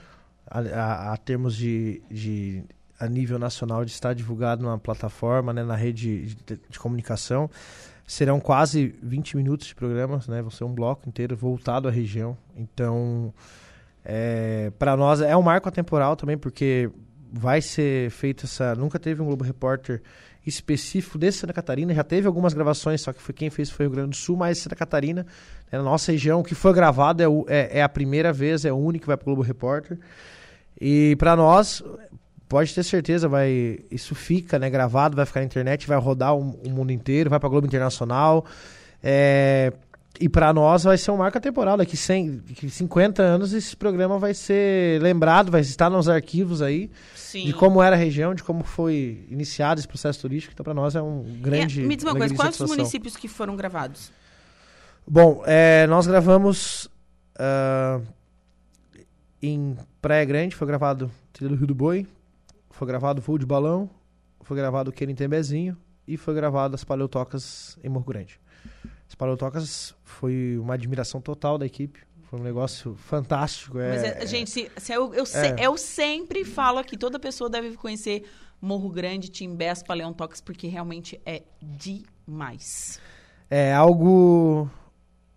[0.46, 2.64] A, a, a termos de, de,
[3.02, 7.50] a nível nacional de estar divulgado numa plataforma, né, na rede de, de comunicação.
[8.06, 10.40] Serão quase 20 minutos de programas, né?
[10.40, 12.36] Vai ser um bloco inteiro voltado à região.
[12.56, 13.34] Então,
[14.04, 16.90] é, para nós é um marco atemporal também, porque
[17.32, 18.76] vai ser feita essa.
[18.76, 20.00] Nunca teve um Globo Repórter
[20.46, 21.92] específico de Santa Catarina.
[21.92, 24.36] Já teve algumas gravações, só que foi quem fez foi o Rio Grande do Sul,
[24.36, 25.26] mas Santa Catarina,
[25.72, 28.72] né, na nossa região, o que foi gravado é, é, é, a primeira vez, é
[28.72, 29.98] o único que vai para o Globo Repórter.
[30.80, 31.82] E para nós,
[32.52, 36.50] pode ter certeza, vai isso fica né, gravado, vai ficar na internet, vai rodar o,
[36.66, 38.44] o mundo inteiro, vai para Globo Internacional.
[39.02, 39.72] É,
[40.20, 41.78] e para nós vai ser um marco temporal.
[41.78, 47.46] Daqui 100, 50 anos esse programa vai ser lembrado, vai estar nos arquivos aí Sim.
[47.46, 50.52] de como era a região, de como foi iniciado esse processo turístico.
[50.52, 51.80] Então para nós é um grande.
[51.80, 54.12] E, me diz uma coisa, quais os municípios que foram gravados?
[55.08, 56.84] Bom, é, nós gravamos
[57.38, 58.06] uh,
[59.42, 62.06] em Praia Grande, foi gravado Trilha do Rio do Boi,
[62.82, 63.88] foi gravado Voo de Balão,
[64.40, 68.40] foi gravado Querem Tembezinho e foi gravado As Paleotocas em Morro Grande.
[69.08, 72.00] As Paleotocas foi uma admiração total da equipe.
[72.24, 73.78] Foi um negócio fantástico.
[73.78, 75.56] É, Mas, é, gente, se, se eu, eu, se, é.
[75.60, 78.24] eu, sempre falo que toda pessoa deve conhecer
[78.60, 82.98] Morro Grande, Timbé, as Paleontocas, porque realmente é demais.
[83.48, 84.68] É algo...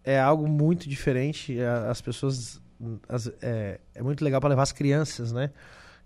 [0.04, 1.60] É algo muito diferente.
[1.62, 2.60] As pessoas...
[3.08, 5.52] As, é, é muito legal para levar as crianças, né?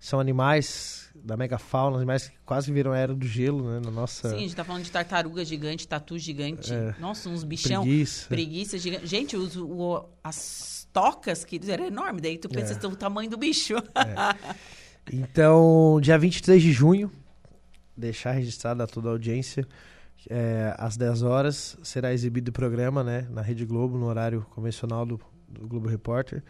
[0.00, 3.80] São animais da megafauna, animais que quase viram a era do gelo, né?
[3.84, 4.30] Na nossa...
[4.30, 6.72] Sim, a gente tá falando de tartaruga gigante, tatu gigante.
[6.72, 7.82] É, nossa, uns bichão.
[7.82, 8.28] Preguiça.
[8.28, 9.06] Preguiça gigante.
[9.06, 12.86] Gente, os, o, as tocas que eram enormes, daí tu pensa é.
[12.86, 13.74] o tamanho do bicho.
[13.94, 14.60] É.
[15.12, 17.10] Então, dia 23 de junho,
[17.96, 19.66] deixar registrado a toda a audiência,
[20.28, 23.26] é, às 10 horas, será exibido o programa, né?
[23.30, 26.42] Na Rede Globo, no horário convencional do, do Globo Repórter.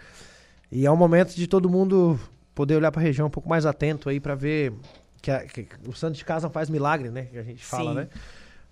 [0.71, 2.19] E é um momento de todo mundo
[2.61, 4.75] poder olhar para a região um pouco mais atento aí para ver
[5.23, 7.25] que, a, que, o santo de casa faz milagre, né?
[7.25, 7.97] Que a gente fala, Sim.
[8.01, 8.09] né?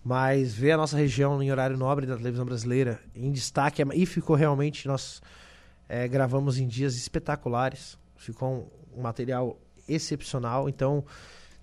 [0.04, 4.36] Mas ver a nossa região em horário nobre da televisão brasileira em destaque e ficou
[4.36, 5.22] realmente nós
[5.88, 9.58] é, gravamos em dias espetaculares, ficou um, um material
[9.88, 10.68] excepcional.
[10.68, 11.02] Então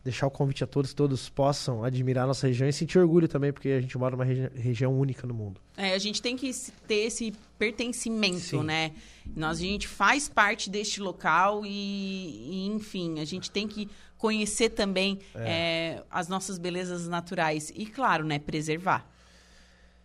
[0.03, 3.27] deixar o convite a todos, que todos possam admirar a nossa região e sentir orgulho
[3.27, 5.61] também, porque a gente mora numa regi região única no mundo.
[5.77, 6.51] É, a gente tem que
[6.87, 8.63] ter esse pertencimento, Sim.
[8.63, 8.93] né?
[9.35, 14.69] Nós, a gente faz parte deste local e, e enfim, a gente tem que conhecer
[14.69, 15.97] também é.
[15.97, 19.09] É, as nossas belezas naturais e, claro, né, preservar.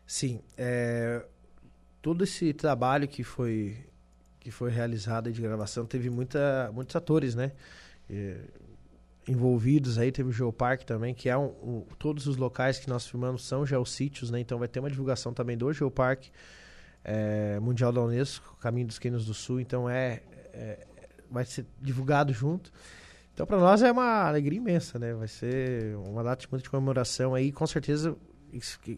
[0.07, 1.25] Sim, é,
[2.03, 3.77] todo esse trabalho que foi
[4.41, 7.53] que foi realizado de gravação teve muita, muitos atores, né?
[9.29, 13.07] Envolvidos aí, teve o Geoparque também, que é um, um, todos os locais que nós
[13.07, 14.41] filmamos são geossítios, né?
[14.41, 16.31] Então vai ter uma divulgação também do Geoparque
[17.05, 20.23] é, Mundial da Unesco, Caminho dos Quênios do Sul, então é,
[20.53, 20.87] é
[21.31, 22.73] vai ser divulgado junto.
[23.33, 25.15] Então para nós é uma alegria imensa, né?
[25.15, 28.17] Vai ser uma data de comemoração aí, com certeza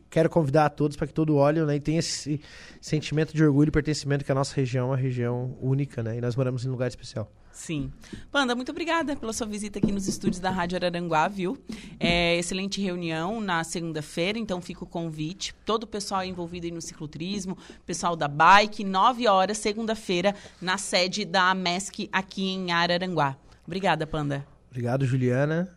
[0.09, 2.41] quero convidar a todos para que todos olhem né, e tenha esse
[2.81, 6.17] sentimento de orgulho e pertencimento que a nossa região é uma região única, né?
[6.17, 7.31] E nós moramos em um lugar especial.
[7.53, 7.93] Sim.
[8.31, 11.59] Panda, muito obrigada pela sua visita aqui nos estúdios da Rádio Araranguá, viu?
[12.01, 15.55] É, excelente reunião na segunda-feira, então fica o convite.
[15.65, 21.27] Todo o pessoal envolvido aí no cicloturismo, pessoal da bike, 9 horas, segunda-feira, na sede
[21.27, 23.37] da MESC aqui em Araranguá.
[23.67, 24.47] Obrigada, Panda.
[24.71, 25.77] Obrigado, Juliana.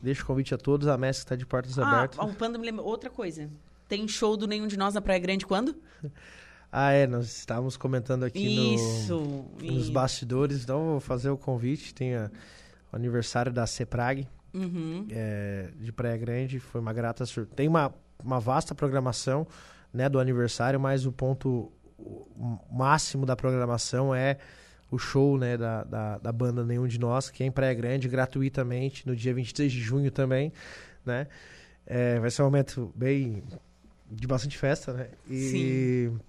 [0.00, 0.86] Deixo o convite a todos.
[0.86, 2.18] A MESC está de portas ah, abertas.
[2.18, 3.50] O Panda me lembra outra coisa.
[3.88, 5.74] Tem show do Nenhum de Nós na Praia Grande quando?
[6.70, 9.14] Ah, é, nós estávamos comentando aqui isso,
[9.62, 11.94] no, nos bastidores, então vou fazer o convite.
[11.94, 12.30] Tem a,
[12.92, 15.06] o aniversário da CEPRAG uhum.
[15.10, 17.56] é, de Praia Grande, foi uma grata surpresa.
[17.56, 19.46] Tem uma, uma vasta programação
[19.92, 21.72] né, do aniversário, mas o ponto
[22.70, 24.38] máximo da programação é
[24.90, 28.08] o show né, da, da, da, banda Nenhum de Nós, que é em Praia Grande,
[28.08, 30.52] gratuitamente, no dia 23 de junho também.
[31.04, 31.26] Né?
[31.86, 33.42] É, vai ser um momento bem
[34.10, 35.08] de bastante festa, né?
[35.28, 36.20] E, Sim.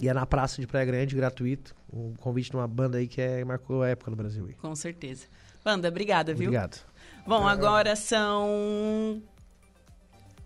[0.00, 1.74] E é na praça de Praia Grande, gratuito.
[1.92, 4.46] Um convite de uma banda aí que é, marcou a época no Brasil.
[4.46, 4.54] Aí.
[4.54, 5.26] Com certeza.
[5.64, 6.48] Banda, obrigada, viu?
[6.48, 6.80] Obrigado.
[7.26, 9.22] Bom, agora são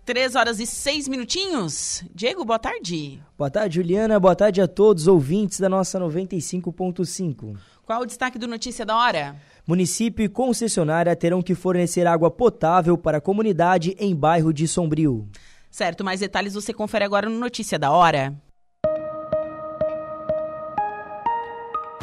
[0.09, 2.03] Três horas e seis minutinhos.
[2.15, 3.21] Diego, boa tarde.
[3.37, 4.19] Boa tarde, Juliana.
[4.19, 7.55] Boa tarde a todos os ouvintes da nossa 95.5.
[7.85, 9.35] Qual o destaque do Notícia da Hora?
[9.67, 15.29] Município e concessionária terão que fornecer água potável para a comunidade em bairro de Sombrio.
[15.69, 18.35] Certo, mais detalhes você confere agora no Notícia da Hora.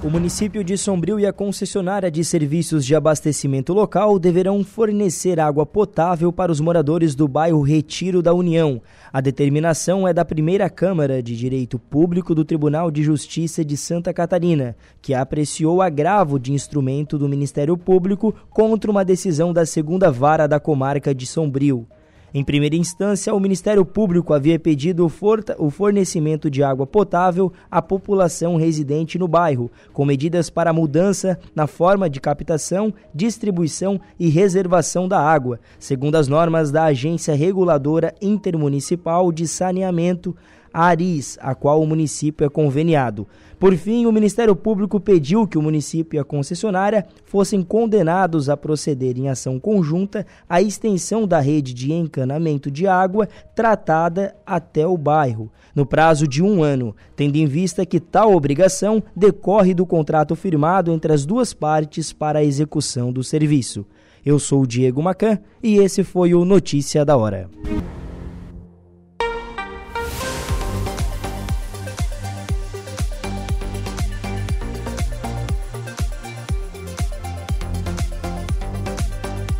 [0.00, 5.66] O município de Sombrio e a concessionária de serviços de abastecimento local deverão fornecer água
[5.66, 8.80] potável para os moradores do bairro Retiro da União.
[9.12, 14.14] A determinação é da primeira Câmara de Direito Público do Tribunal de Justiça de Santa
[14.14, 20.46] Catarina, que apreciou agravo de instrumento do Ministério Público contra uma decisão da segunda vara
[20.46, 21.88] da comarca de Sombrio.
[22.32, 25.10] Em primeira instância, o Ministério Público havia pedido
[25.58, 31.66] o fornecimento de água potável à população residente no bairro, com medidas para mudança na
[31.66, 39.32] forma de captação, distribuição e reservação da água, segundo as normas da Agência Reguladora Intermunicipal
[39.32, 40.36] de Saneamento,
[40.78, 43.26] ARIS, a qual o município é conveniado.
[43.58, 48.56] Por fim, o Ministério Público pediu que o município e a concessionária fossem condenados a
[48.56, 54.96] proceder em ação conjunta à extensão da rede de encanamento de água tratada até o
[54.96, 60.36] bairro, no prazo de um ano, tendo em vista que tal obrigação decorre do contrato
[60.36, 63.84] firmado entre as duas partes para a execução do serviço.
[64.24, 67.50] Eu sou o Diego Macan e esse foi o Notícia da Hora.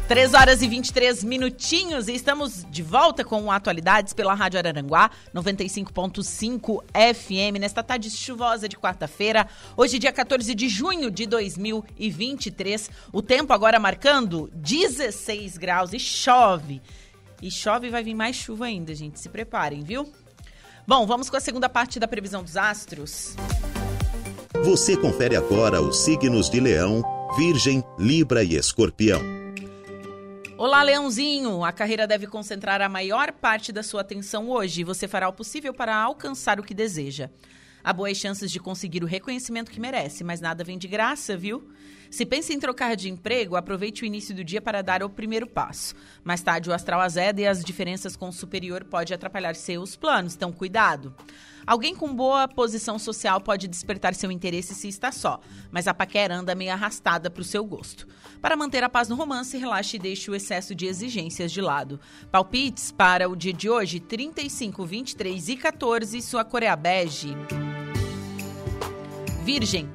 [0.08, 6.82] Três horas e 23 minutinhos e estamos de volta com atualidades pela Rádio Araranguá, 95.5
[6.94, 9.46] FM, nesta tarde chuvosa de quarta-feira,
[9.76, 12.90] hoje dia 14 de junho de 2023.
[13.12, 16.80] O tempo agora marcando 16 graus e chove.
[17.42, 19.20] E chove e vai vir mais chuva ainda, gente.
[19.20, 20.10] Se preparem, viu?
[20.86, 23.36] Bom, vamos com a segunda parte da previsão dos astros.
[24.64, 27.02] Você confere agora os signos de Leão,
[27.36, 29.37] Virgem, Libra e Escorpião.
[30.58, 31.62] Olá, Leãozinho!
[31.62, 35.32] A carreira deve concentrar a maior parte da sua atenção hoje e você fará o
[35.32, 37.30] possível para alcançar o que deseja.
[37.84, 41.70] Há boas chances de conseguir o reconhecimento que merece, mas nada vem de graça, viu?
[42.10, 45.46] Se pensa em trocar de emprego, aproveite o início do dia para dar o primeiro
[45.46, 45.94] passo.
[46.24, 50.34] Mais tarde, o astral azeda e as diferenças com o superior pode atrapalhar seus planos,
[50.34, 51.14] então cuidado.
[51.64, 55.38] Alguém com boa posição social pode despertar seu interesse se está só,
[55.70, 58.08] mas a paquera anda meio arrastada para o seu gosto.
[58.40, 62.00] Para manter a paz no romance, relaxe e deixe o excesso de exigências de lado.
[62.30, 67.34] Palpites para o dia de hoje: 35, 23 e 14, sua cor é bege.
[69.42, 69.88] Virgem.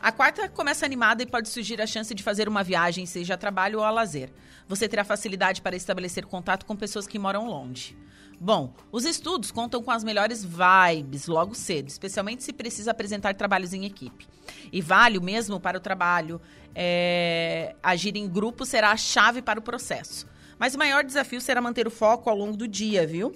[0.00, 3.38] A quarta começa animada e pode surgir a chance de fazer uma viagem, seja a
[3.38, 4.30] trabalho ou a lazer.
[4.68, 7.96] Você terá facilidade para estabelecer contato com pessoas que moram longe.
[8.40, 13.72] Bom, os estudos contam com as melhores vibes logo cedo, especialmente se precisa apresentar trabalhos
[13.72, 14.26] em equipe.
[14.72, 16.40] E vale o mesmo para o trabalho.
[16.74, 20.26] É, agir em grupo será a chave para o processo.
[20.58, 23.32] Mas o maior desafio será manter o foco ao longo do dia, viu?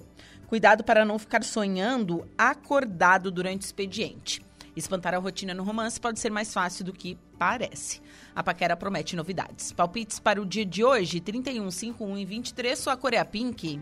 [0.47, 4.41] Cuidado para não ficar sonhando acordado durante o expediente.
[4.75, 8.01] Espantar a rotina no romance pode ser mais fácil do que parece.
[8.35, 9.71] A paquera promete novidades.
[9.71, 13.79] Palpites para o dia de hoje, 31, 51 e 23, sua cor é a pink.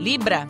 [0.00, 0.48] Libra.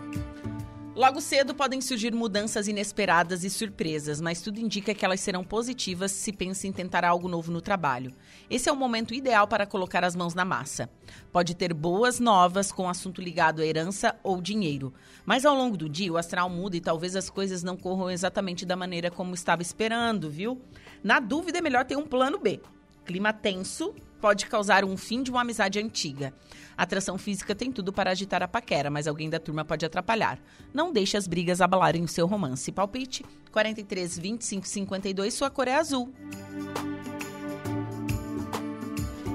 [0.94, 6.12] Logo cedo podem surgir mudanças inesperadas e surpresas, mas tudo indica que elas serão positivas
[6.12, 8.14] se pensa em tentar algo novo no trabalho.
[8.48, 10.88] Esse é o momento ideal para colocar as mãos na massa.
[11.32, 14.94] Pode ter boas novas com assunto ligado à herança ou dinheiro,
[15.26, 18.64] mas ao longo do dia o astral muda e talvez as coisas não corram exatamente
[18.64, 20.62] da maneira como estava esperando, viu?
[21.02, 22.60] Na dúvida é melhor ter um plano B.
[23.04, 26.32] Clima tenso pode causar um fim de uma amizade antiga.
[26.76, 30.38] A atração física tem tudo para agitar a paquera, mas alguém da turma pode atrapalhar.
[30.72, 32.70] Não deixe as brigas abalarem o seu romance.
[32.70, 36.12] Palpite 43 25 52, sua cor é azul.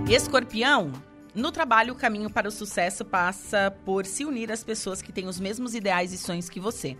[0.07, 0.91] Escorpião,
[1.33, 5.27] no trabalho, o caminho para o sucesso passa por se unir às pessoas que têm
[5.27, 6.95] os mesmos ideais e sonhos que você.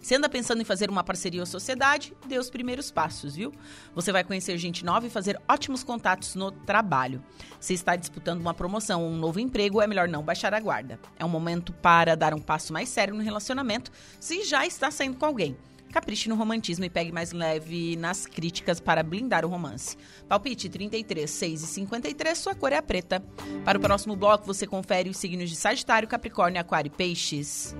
[0.00, 3.52] Se anda pensando em fazer uma parceria ou sociedade, dê os primeiros passos, viu?
[3.94, 7.22] Você vai conhecer gente nova e fazer ótimos contatos no trabalho.
[7.60, 10.98] Se está disputando uma promoção ou um novo emprego, é melhor não baixar a guarda.
[11.18, 15.18] É um momento para dar um passo mais sério no relacionamento se já está saindo
[15.18, 15.56] com alguém.
[15.92, 19.96] Capriche no romantismo e pegue mais leve nas críticas para blindar o romance.
[20.28, 23.22] Palpite 33, 6 e 53, sua cor é a preta.
[23.64, 27.74] Para o próximo bloco, você confere os signos de Sagitário, Capricórnio, Aquário e Peixes.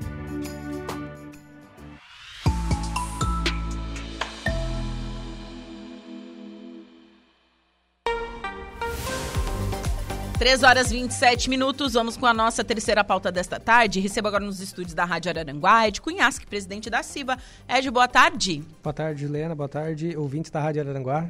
[10.40, 14.00] 3 horas 27 minutos, vamos com a nossa terceira pauta desta tarde.
[14.00, 17.36] Recebo agora nos estúdios da Rádio Araranguá, Ed Cunhasque, presidente da CIVA.
[17.68, 18.64] Ed, boa tarde.
[18.82, 19.54] Boa tarde, Helena.
[19.54, 21.28] Boa tarde, ouvintes da Rádio Araranguá.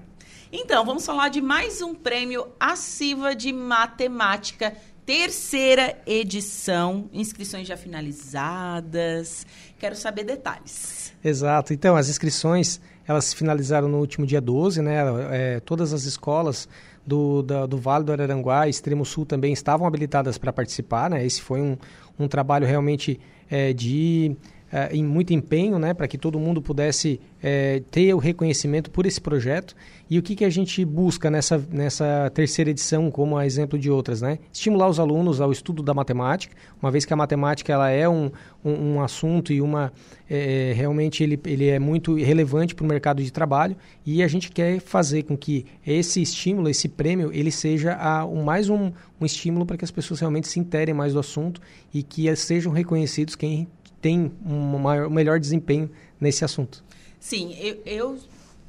[0.52, 7.76] Então, vamos falar de mais um prêmio a CIVA de Matemática, terceira edição, inscrições já
[7.76, 9.44] finalizadas.
[9.76, 11.12] Quero saber detalhes.
[11.24, 11.72] Exato.
[11.72, 15.02] Então, as inscrições, elas finalizaram no último dia 12, né?
[15.32, 16.68] É, todas as escolas
[17.06, 21.10] do, da, do Vale do Araranguá, Extremo Sul também estavam habilitadas para participar.
[21.10, 21.24] Né?
[21.24, 21.76] Esse foi um,
[22.18, 23.18] um trabalho realmente
[23.50, 24.36] é, de
[24.72, 29.06] é, em muito empenho né, para que todo mundo pudesse é, ter o reconhecimento por
[29.06, 29.74] esse projeto.
[30.08, 34.20] E o que, que a gente busca nessa, nessa terceira edição, como exemplo de outras?
[34.20, 34.38] Né?
[34.52, 38.30] Estimular os alunos ao estudo da matemática, uma vez que a matemática ela é um,
[38.64, 39.92] um, um assunto e uma
[40.28, 44.50] é, realmente ele, ele é muito relevante para o mercado de trabalho e a gente
[44.50, 49.26] quer fazer com que esse estímulo, esse prêmio, ele seja a, um, mais um, um
[49.26, 51.60] estímulo para que as pessoas realmente se interem mais do assunto
[51.92, 53.68] e que sejam reconhecidos quem
[54.00, 55.90] tem um maior, melhor desempenho
[56.20, 56.84] nesse assunto.
[57.18, 58.18] Sim, eu, eu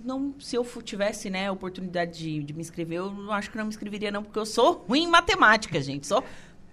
[0.03, 3.57] não, se eu tivesse né, a oportunidade de, de, me inscrever, eu não acho que
[3.57, 6.07] não me inscreveria não, porque eu sou ruim em matemática, gente.
[6.07, 6.23] Sou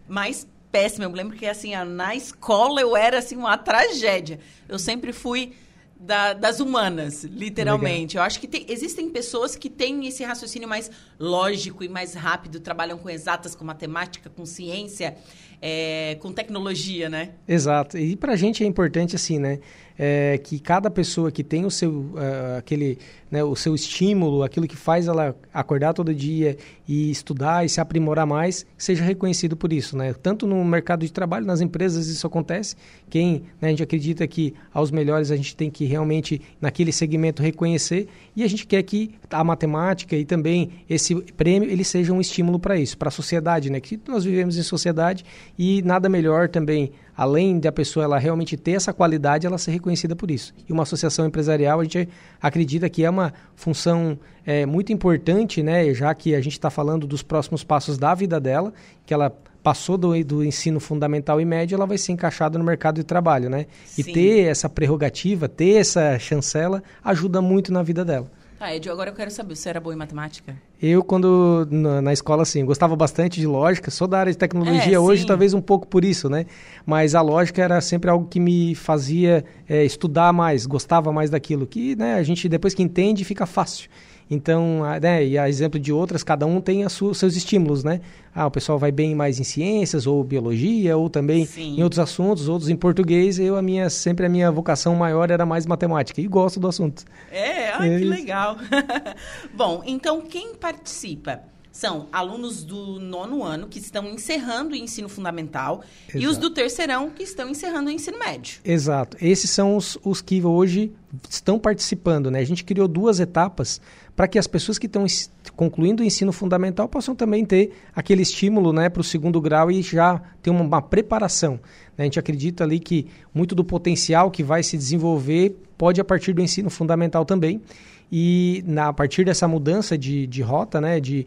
[0.09, 1.05] mais péssima.
[1.05, 4.41] Eu lembro que assim, na escola eu era assim uma tragédia.
[4.69, 5.55] Eu sempre fui
[5.99, 8.15] da, das humanas, literalmente.
[8.15, 8.25] Legal.
[8.25, 12.61] Eu acho que tem, existem pessoas que têm esse raciocínio mais lógico e mais rápido,
[12.61, 15.17] trabalham com exatas, com matemática, com ciência,
[15.61, 17.31] é, com tecnologia, né?
[17.47, 17.99] Exato.
[17.99, 19.59] E para a gente é importante assim, né?
[19.99, 24.69] É, que cada pessoa que tem o seu, uh, aquele, né, o seu estímulo, aquilo
[24.69, 29.73] que faz ela acordar todo dia e estudar e se aprimorar mais, seja reconhecido por
[29.73, 29.97] isso.
[29.97, 30.15] Né?
[30.15, 32.77] Tanto no mercado de trabalho, nas empresas isso acontece.
[33.11, 37.43] Quem né, a gente acredita que aos melhores a gente tem que realmente, naquele segmento,
[37.43, 42.21] reconhecer e a gente quer que a matemática e também esse prêmio ele seja um
[42.21, 43.81] estímulo para isso, para a sociedade, né?
[43.81, 45.25] que nós vivemos em sociedade
[45.59, 50.15] e nada melhor também além da pessoa ela realmente ter essa qualidade, ela ser reconhecida
[50.15, 50.55] por isso.
[50.69, 52.09] E uma associação empresarial, a gente
[52.41, 54.17] acredita que é uma função
[54.47, 58.39] é, muito importante, né, já que a gente está falando dos próximos passos da vida
[58.39, 58.73] dela,
[59.05, 62.95] que ela passou do, do ensino fundamental e médio, ela vai ser encaixada no mercado
[62.95, 63.67] de trabalho, né?
[63.85, 64.03] Sim.
[64.03, 68.31] E ter essa prerrogativa, ter essa chancela, ajuda muito na vida dela.
[68.59, 70.57] Tá, Ed, agora eu quero saber, você era boa em matemática?
[70.83, 74.97] Eu, quando na, na, escola, assim, gostava bastante de lógica, sou da área de tecnologia
[74.97, 76.45] é, hoje, talvez um pouco por isso, né?
[76.85, 81.69] Mas a lógica era sempre algo que me fazia é, estudar mais, gostava mais daquilo,
[81.69, 83.89] que né, a gente, depois que entende, fica fácil.
[84.31, 88.01] Então, né, e a exemplo de outras, cada um tem os seus estímulos, né?
[88.35, 91.77] Ah, o pessoal vai bem mais em ciências ou biologia ou também Sim.
[91.79, 93.39] em outros assuntos, outros em português.
[93.39, 97.05] Eu a minha sempre a minha vocação maior era mais matemática e gosto do assunto.
[97.33, 98.57] É, ah, é que legal.
[99.55, 101.41] Bom, então quem participa?
[101.79, 106.19] são alunos do nono ano que estão encerrando o ensino fundamental Exato.
[106.19, 108.61] e os do terceirão que estão encerrando o ensino médio.
[108.65, 109.17] Exato.
[109.21, 110.93] Esses são os, os que hoje
[111.31, 112.33] estão participando.
[112.33, 112.41] Né?
[112.41, 113.81] A gente criou duas etapas
[114.19, 115.07] para que as pessoas que estão
[115.55, 119.81] concluindo o ensino fundamental possam também ter aquele estímulo né, para o segundo grau e
[119.81, 121.53] já ter uma, uma preparação.
[121.97, 121.99] Né?
[121.99, 126.33] A gente acredita ali que muito do potencial que vai se desenvolver pode a partir
[126.33, 127.63] do ensino fundamental também.
[128.11, 131.25] E na, a partir dessa mudança de, de rota, né, de,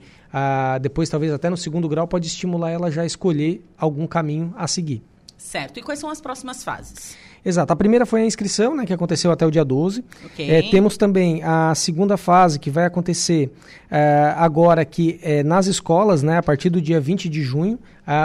[0.81, 4.67] depois talvez até no segundo grau, pode estimular ela já a escolher algum caminho a
[4.67, 5.01] seguir.
[5.37, 5.79] Certo.
[5.79, 7.15] E quais são as próximas fases?
[7.43, 7.73] Exato.
[7.73, 10.03] A primeira foi a inscrição, né, que aconteceu até o dia 12.
[10.25, 10.49] Okay.
[10.49, 13.51] É, temos também a segunda fase, que vai acontecer
[13.91, 17.77] é, agora aqui é, nas escolas, né, a partir do dia 20 de junho.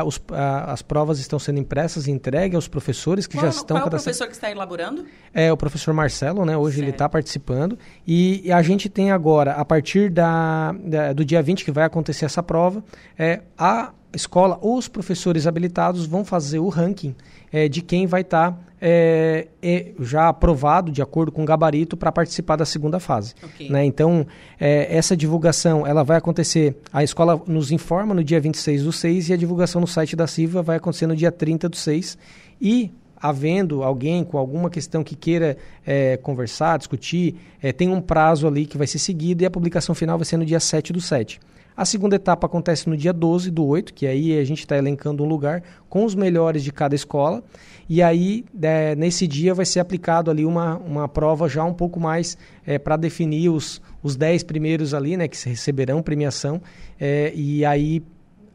[0.06, 0.20] os,
[0.68, 3.76] as provas estão sendo impressas e entregues aos professores que qual, já estão...
[3.76, 5.04] Qual é o professor que está elaborando?
[5.34, 6.56] É o professor Marcelo, né?
[6.56, 6.84] Hoje certo.
[6.84, 7.76] ele está participando.
[8.06, 11.84] E, e, a gente tem agora, a partir da, da, do dia 20 que vai
[11.84, 12.82] acontecer essa prova,
[13.18, 17.14] é, a escola ou os professores habilitados vão fazer o ranking
[17.52, 21.96] é, de quem vai estar tá, é, é, já aprovado de acordo com o gabarito
[21.96, 23.34] para participar da segunda fase.
[23.42, 23.70] Okay.
[23.70, 23.84] Né?
[23.84, 24.26] Então,
[24.60, 29.30] é, essa divulgação ela vai acontecer, a escola nos informa no dia 26 do 6
[29.30, 32.18] e a divulgação no site da CIVA vai acontecer no dia 30 do 6
[32.60, 38.46] e havendo alguém com alguma questão que queira é, conversar, discutir, é, tem um prazo
[38.46, 41.00] ali que vai ser seguido e a publicação final vai ser no dia 7 do
[41.00, 41.40] 7.
[41.76, 45.22] A segunda etapa acontece no dia 12 do 8, que aí a gente está elencando
[45.22, 47.44] um lugar com os melhores de cada escola.
[47.86, 52.00] E aí, é, nesse dia, vai ser aplicado ali uma, uma prova já um pouco
[52.00, 56.62] mais é, para definir os, os 10 primeiros ali, né, que receberão premiação.
[56.98, 58.02] É, e aí,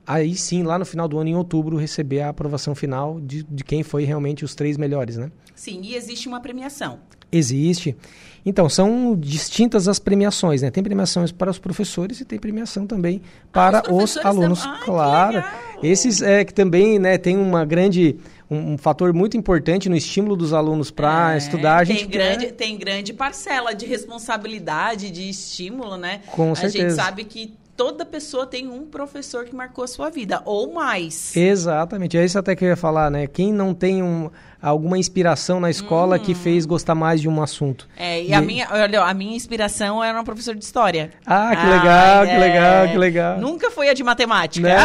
[0.05, 3.63] aí sim, lá no final do ano, em outubro, receber a aprovação final de, de
[3.63, 5.31] quem foi realmente os três melhores, né?
[5.53, 6.99] Sim, e existe uma premiação.
[7.31, 7.95] Existe.
[8.45, 10.71] Então, são distintas as premiações, né?
[10.71, 13.21] Tem premiações para os professores e tem premiação também
[13.51, 14.65] para ah, os, os alunos.
[14.65, 15.43] Ah, claro.
[15.83, 18.17] Esses é que também, né, tem uma grande
[18.49, 21.77] um, um, fator muito importante no estímulo dos alunos para é, estudar.
[21.77, 26.21] A gente tem, grande, tem grande parcela de responsabilidade, de estímulo, né?
[26.31, 26.85] Com certeza.
[26.85, 30.71] A gente sabe que toda pessoa tem um professor que marcou a sua vida, ou
[30.71, 31.35] mais.
[31.35, 32.15] Exatamente.
[32.15, 33.25] É isso até que eu ia falar, né?
[33.25, 34.29] Quem não tem um,
[34.61, 36.35] alguma inspiração na escola que hum.
[36.35, 37.89] fez gostar mais de um assunto.
[37.97, 41.09] É, e, e, a minha, olha, a minha inspiração era uma professora de história.
[41.25, 42.37] Ah, que legal, que é...
[42.37, 43.39] legal, que legal.
[43.39, 44.67] Nunca foi a de matemática.
[44.67, 44.77] Né?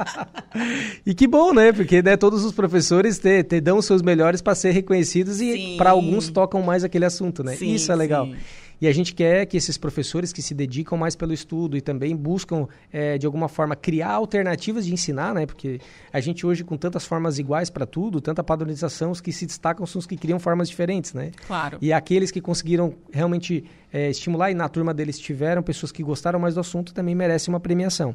[1.04, 1.72] e que bom, né?
[1.72, 5.74] Porque né, todos os professores te, te dão os seus melhores para ser reconhecidos e
[5.76, 7.54] para alguns tocam mais aquele assunto, né?
[7.54, 8.24] Sim, Isso é legal.
[8.24, 8.36] Sim.
[8.84, 12.14] E a gente quer que esses professores que se dedicam mais pelo estudo e também
[12.14, 15.46] buscam, é, de alguma forma, criar alternativas de ensinar, né?
[15.46, 15.80] Porque
[16.12, 19.86] a gente hoje, com tantas formas iguais para tudo, tanta padronização, os que se destacam
[19.86, 21.30] são os que criam formas diferentes, né?
[21.46, 21.78] Claro.
[21.80, 26.38] E aqueles que conseguiram realmente é, estimular, e na turma deles tiveram pessoas que gostaram
[26.38, 28.14] mais do assunto, também merecem uma premiação.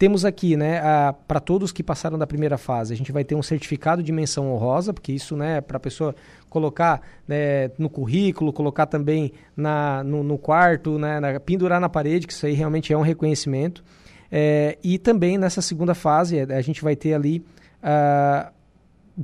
[0.00, 0.80] Temos aqui, né,
[1.28, 4.50] para todos que passaram da primeira fase, a gente vai ter um certificado de menção
[4.50, 6.16] honrosa, porque isso, né, para a pessoa
[6.50, 12.26] colocar né, no currículo, colocar também na, no, no quarto, né, na, pendurar na parede,
[12.26, 13.82] que isso aí realmente é um reconhecimento.
[14.30, 17.42] É, e também nessa segunda fase, é, a gente vai ter ali
[17.82, 18.52] uh,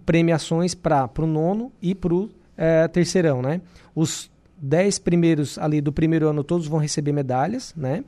[0.05, 3.61] premiações para o nono e para o é, terceirão, né?
[3.95, 8.03] Os dez primeiros ali do primeiro ano, todos vão receber medalhas, né?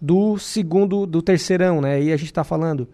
[0.00, 2.02] do segundo, do terceirão, né?
[2.02, 2.88] E a gente está falando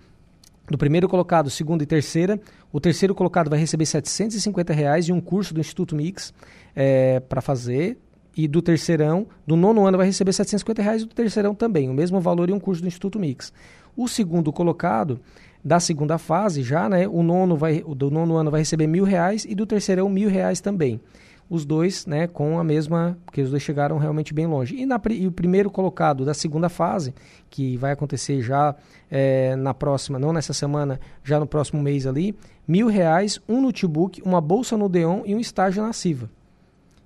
[0.68, 2.41] do primeiro colocado, segundo e terceira.
[2.73, 6.33] O terceiro colocado vai receber 750 reais e um curso do Instituto Mix
[6.75, 7.99] é, para fazer.
[8.35, 11.93] E do terceirão, do nono ano, vai receber 750 reais e do terceirão também, o
[11.93, 13.53] mesmo valor e um curso do Instituto Mix.
[13.95, 15.20] O segundo colocado
[15.62, 17.07] da segunda fase já, né?
[17.07, 20.62] O nono vai, do nono ano vai receber mil reais e do terceirão mil reais
[20.62, 20.99] também
[21.53, 24.74] os dois né, com a mesma, porque os dois chegaram realmente bem longe.
[24.74, 27.14] E, na, e o primeiro colocado da segunda fase,
[27.50, 28.74] que vai acontecer já
[29.11, 32.34] é, na próxima, não nessa semana, já no próximo mês ali,
[32.66, 36.30] mil reais, um notebook, uma bolsa no Deon e um estágio na Siva.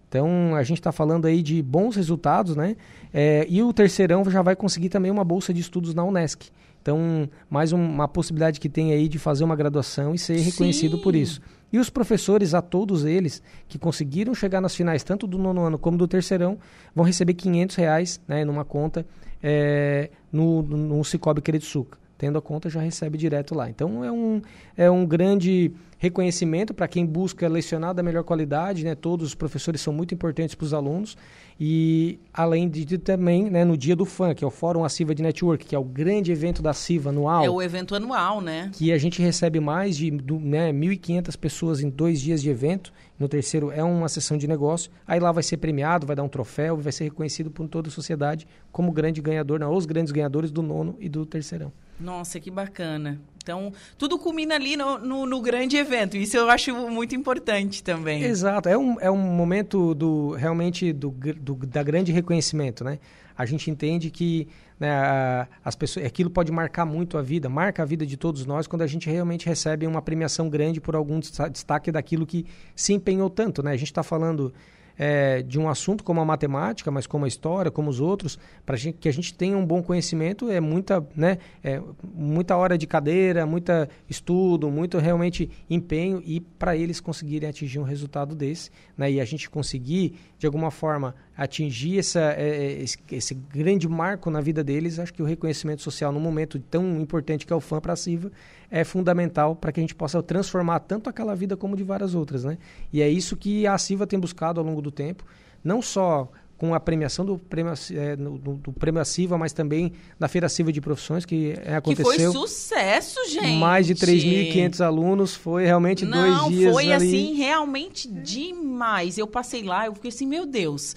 [0.09, 2.77] Então a gente está falando aí de bons resultados, né?
[3.13, 6.53] É, e o terceirão já vai conseguir também uma bolsa de estudos na Unesc.
[6.87, 10.97] Então, mais um, uma possibilidade que tem aí de fazer uma graduação e ser reconhecido
[10.97, 11.03] Sim.
[11.03, 11.41] por isso.
[11.73, 15.79] E os professores, a todos eles, que conseguiram chegar nas finais, tanto do nono ano
[15.81, 16.57] como do terceirão,
[16.95, 19.05] vão receber 500 reais né, numa conta
[19.43, 21.99] é, no, no Cicobi Credisuca.
[22.19, 23.69] Tendo a conta, já recebe direto lá.
[23.69, 24.41] Então, é um,
[24.77, 28.85] é um grande reconhecimento para quem busca lecionar da melhor qualidade.
[28.85, 28.95] Né?
[28.95, 31.17] Todos os professores são muito importantes para os alunos.
[31.59, 35.23] E além de, também, né, no dia do fã, que é o Fórum Aciva de
[35.23, 37.45] Network, que é o grande evento da CIVA anual.
[37.45, 38.71] É o evento anual, né?
[38.75, 42.93] Que a gente recebe mais de né, 1.500 pessoas em dois dias de evento.
[43.19, 44.91] No terceiro é uma sessão de negócio.
[45.07, 47.93] Aí lá vai ser premiado, vai dar um troféu, vai ser reconhecido por toda a
[47.93, 51.73] sociedade como grande ganhador, não, os grandes ganhadores do nono e do terceirão.
[51.99, 53.21] Nossa, que bacana.
[53.43, 56.17] Então, tudo culmina ali no, no, no, grande evento.
[56.17, 58.25] Isso eu acho muito importante também.
[58.25, 58.69] Exato.
[58.69, 62.99] É um, é um momento do realmente do, do da grande reconhecimento, né?
[63.39, 64.49] A gente entende que
[64.81, 68.67] né, as pessoas, aquilo pode marcar muito a vida, marca a vida de todos nós
[68.67, 73.31] quando a gente realmente recebe uma premiação grande por algum destaque daquilo que se empenhou
[73.31, 73.71] tanto, né?
[73.71, 74.53] A gente está falando
[74.99, 78.77] é, de um assunto como a matemática, mas como a história, como os outros, para
[78.77, 83.47] que a gente tenha um bom conhecimento, é muita, né, é muita hora de cadeira,
[83.47, 89.21] muita estudo, muito realmente empenho e para eles conseguirem atingir um resultado desse, né, e
[89.21, 94.65] a gente conseguir de alguma forma atingir essa, é, é, esse, grande marco na vida
[94.65, 97.93] deles, acho que o reconhecimento social num momento tão importante que é o FAM para
[97.93, 98.33] a CIVA
[98.71, 102.45] é fundamental para que a gente possa transformar tanto aquela vida como de várias outras,
[102.45, 102.57] né?
[102.93, 105.25] E é isso que a CIVA tem buscado ao longo do tempo,
[105.63, 110.27] não só com a premiação do prêmio, é, do, do prêmio Civa, mas também da
[110.27, 112.13] Feira Civa de Profissões, que é, aconteceu.
[112.13, 113.59] Que foi sucesso, gente.
[113.59, 117.07] Mais de 3.500 alunos, foi realmente Não, dois dias foi ali.
[117.07, 119.19] assim, realmente demais.
[119.19, 120.97] Eu passei lá, eu fiquei assim, meu Deus,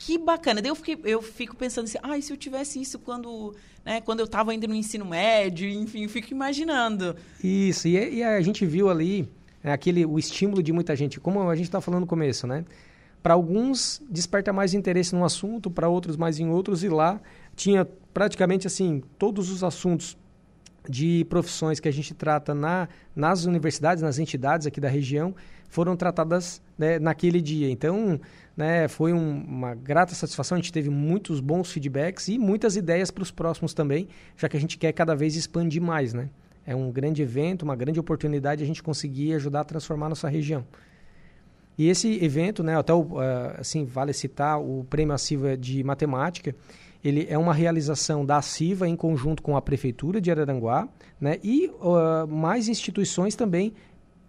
[0.00, 0.62] que bacana.
[0.62, 4.20] Daí eu, fiquei, eu fico pensando assim, ah, se eu tivesse isso quando, né, quando
[4.20, 7.14] eu estava ainda no ensino médio, enfim, eu fico imaginando.
[7.44, 9.28] Isso, e, e a gente viu ali
[9.62, 12.64] é, aquele, o estímulo de muita gente, como a gente está falando no começo, né?
[13.22, 17.20] Para alguns desperta mais interesse num assunto, para outros mais em outros, e lá
[17.54, 20.16] tinha praticamente assim todos os assuntos
[20.88, 25.34] de profissões que a gente trata na, nas universidades, nas entidades aqui da região,
[25.68, 27.70] foram tratadas né, naquele dia.
[27.70, 28.18] Então,
[28.60, 33.10] né, foi um, uma grata satisfação, a gente teve muitos bons feedbacks e muitas ideias
[33.10, 34.06] para os próximos também,
[34.36, 36.12] já que a gente quer cada vez expandir mais.
[36.12, 36.28] Né?
[36.66, 40.62] É um grande evento, uma grande oportunidade a gente conseguir ajudar a transformar nossa região.
[41.78, 43.20] E esse evento, né, até o, uh,
[43.56, 46.54] assim, vale citar o Prêmio Aciva de Matemática,
[47.02, 50.86] ele é uma realização da CIVA em conjunto com a Prefeitura de Araranguá
[51.18, 53.72] né, e uh, mais instituições também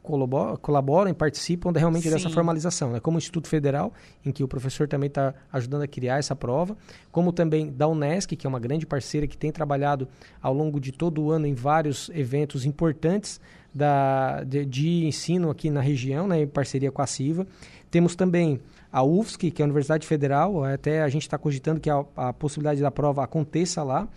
[0.01, 2.11] colaboram, colaboram e participam realmente Sim.
[2.11, 2.99] dessa formalização, né?
[2.99, 3.93] como o Instituto Federal,
[4.25, 6.75] em que o professor também está ajudando a criar essa prova,
[7.11, 10.07] como também da Unesc, que é uma grande parceira que tem trabalhado
[10.41, 13.39] ao longo de todo o ano em vários eventos importantes
[13.73, 17.47] da, de, de, ensino aqui na região, né, em parceria com a CIVA.
[17.89, 18.59] Temos também
[18.91, 22.33] a UFSC, que é a Universidade Federal, até a gente está cogitando que a, a,
[22.33, 24.07] possibilidade da prova aconteça lá.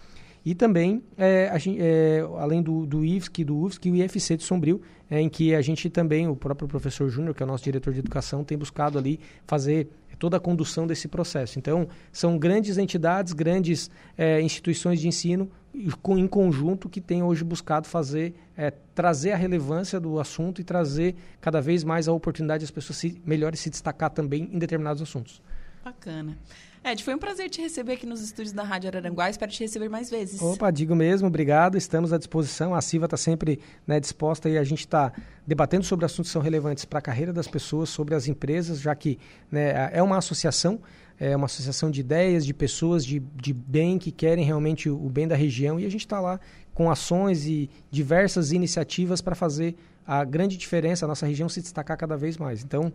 [0.45, 4.81] E também, é, gente, é, além do, do IFSC, do UFSC, o IFC de Sombrio,
[5.11, 7.93] é, em que a gente também, o próprio professor Júnior, que é o nosso diretor
[7.93, 9.89] de educação, tem buscado ali fazer
[10.19, 11.59] toda a condução desse processo.
[11.59, 17.89] Então, são grandes entidades, grandes é, instituições de ensino em conjunto que têm hoje buscado
[17.89, 22.71] fazer, é, trazer a relevância do assunto e trazer cada vez mais a oportunidade das
[22.71, 25.43] pessoas se, melhores se destacar também em determinados assuntos.
[25.85, 26.39] Bacana.
[26.87, 29.31] Ed, foi um prazer te receber aqui nos estúdios da Rádio Araranguá.
[29.31, 30.43] Espero te receber mais vezes.
[30.43, 31.79] Opa, digo mesmo, obrigado.
[31.79, 32.75] Estamos à disposição.
[32.75, 35.11] A CIVA está sempre né, disposta e a gente está
[35.47, 38.95] debatendo sobre assuntos que são relevantes para a carreira das pessoas, sobre as empresas, já
[38.95, 39.19] que
[39.51, 40.79] né, é uma associação,
[41.19, 45.27] é uma associação de ideias, de pessoas de, de bem que querem realmente o bem
[45.27, 46.39] da região e a gente está lá
[46.75, 49.75] com ações e diversas iniciativas para fazer
[50.07, 52.63] a grande diferença, a nossa região se destacar cada vez mais.
[52.63, 52.93] Então,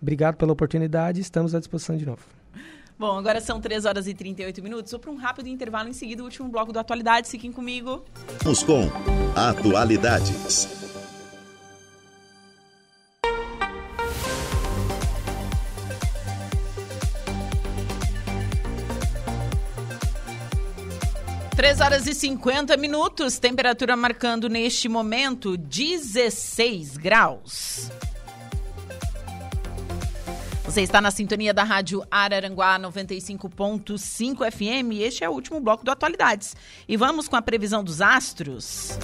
[0.00, 2.43] obrigado pela oportunidade, estamos à disposição de novo.
[2.96, 4.92] Bom, agora são 3 horas e 38 minutos.
[4.92, 7.30] Vou para um rápido intervalo em seguida, o último bloco do Atualidades.
[7.30, 8.04] Fiquem comigo.
[8.42, 8.88] Vamos com
[9.34, 10.68] Atualidades.
[21.56, 27.90] Três horas e 50 minutos, temperatura marcando neste momento 16 graus.
[30.64, 35.84] Você está na sintonia da Rádio Araranguá 95.5 FM e este é o último bloco
[35.84, 36.56] do Atualidades.
[36.88, 38.98] E vamos com a previsão dos astros.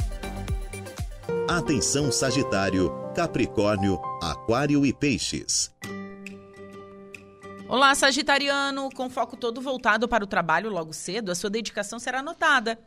[1.47, 5.71] Atenção Sagitário, Capricórnio, Aquário e Peixes.
[7.69, 8.89] Olá, Sagitariano!
[8.91, 12.81] Com foco todo voltado para o trabalho logo cedo, a sua dedicação será notada.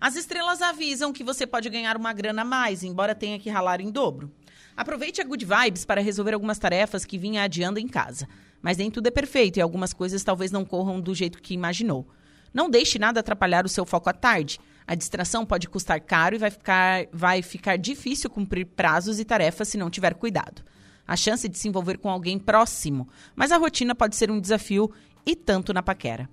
[0.00, 3.80] As estrelas avisam que você pode ganhar uma grana a mais, embora tenha que ralar
[3.80, 4.32] em dobro.
[4.80, 8.26] Aproveite a Good Vibes para resolver algumas tarefas que vinha adiando em casa.
[8.62, 12.08] Mas nem tudo é perfeito e algumas coisas talvez não corram do jeito que imaginou.
[12.50, 14.58] Não deixe nada atrapalhar o seu foco à tarde.
[14.86, 19.68] A distração pode custar caro e vai ficar, vai ficar difícil cumprir prazos e tarefas
[19.68, 20.62] se não tiver cuidado.
[21.06, 23.06] A chance de se envolver com alguém próximo,
[23.36, 24.90] mas a rotina pode ser um desafio
[25.26, 26.26] e tanto na paquera.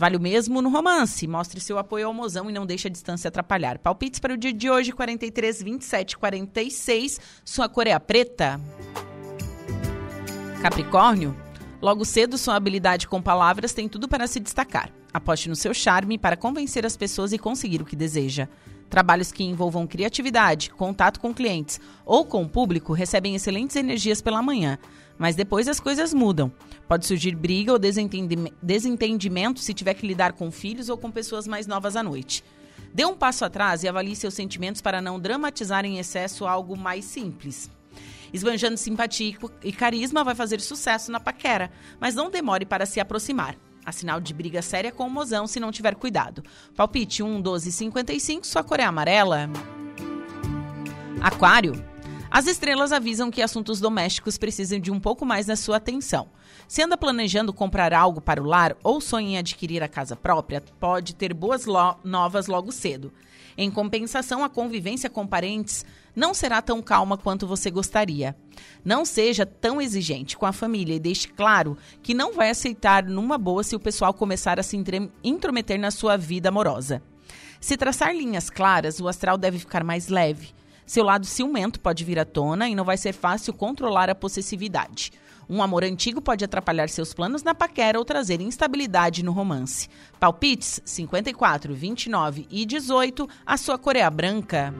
[0.00, 1.26] Vale o mesmo no romance.
[1.26, 3.76] Mostre seu apoio ao mozão e não deixe a distância atrapalhar.
[3.76, 7.20] Palpites para o dia de hoje, 43, 27, 46.
[7.44, 8.58] Sua cor é a preta.
[10.62, 11.36] Capricórnio.
[11.82, 14.90] Logo cedo, sua habilidade com palavras tem tudo para se destacar.
[15.12, 18.48] Aposte no seu charme para convencer as pessoas e conseguir o que deseja.
[18.88, 24.42] Trabalhos que envolvam criatividade, contato com clientes ou com o público recebem excelentes energias pela
[24.42, 24.78] manhã,
[25.20, 26.50] mas depois as coisas mudam.
[26.88, 31.66] Pode surgir briga ou desentendimento se tiver que lidar com filhos ou com pessoas mais
[31.66, 32.42] novas à noite.
[32.94, 37.04] Dê um passo atrás e avalie seus sentimentos para não dramatizar em excesso algo mais
[37.04, 37.70] simples.
[38.32, 43.56] Esbanjando simpatia e carisma vai fazer sucesso na paquera, mas não demore para se aproximar.
[43.84, 46.42] A sinal de briga séria com o mozão se não tiver cuidado.
[46.74, 49.50] Palpite 1, 12, 55, sua cor é amarela.
[51.20, 51.89] Aquário.
[52.30, 56.28] As estrelas avisam que assuntos domésticos precisam de um pouco mais da sua atenção.
[56.68, 60.62] Se anda planejando comprar algo para o lar ou sonha em adquirir a casa própria,
[60.78, 63.12] pode ter boas lo novas logo cedo.
[63.58, 68.36] Em compensação, a convivência com parentes não será tão calma quanto você gostaria.
[68.84, 73.36] Não seja tão exigente com a família e deixe claro que não vai aceitar numa
[73.36, 74.80] boa se o pessoal começar a se
[75.24, 77.02] intrometer na sua vida amorosa.
[77.60, 80.59] Se traçar linhas claras, o astral deve ficar mais leve.
[80.90, 85.12] Seu lado ciumento pode vir à tona e não vai ser fácil controlar a possessividade.
[85.48, 89.88] Um amor antigo pode atrapalhar seus planos na paquera ou trazer instabilidade no romance.
[90.18, 94.74] Palpites 54, 29 e 18, a sua cor é branca.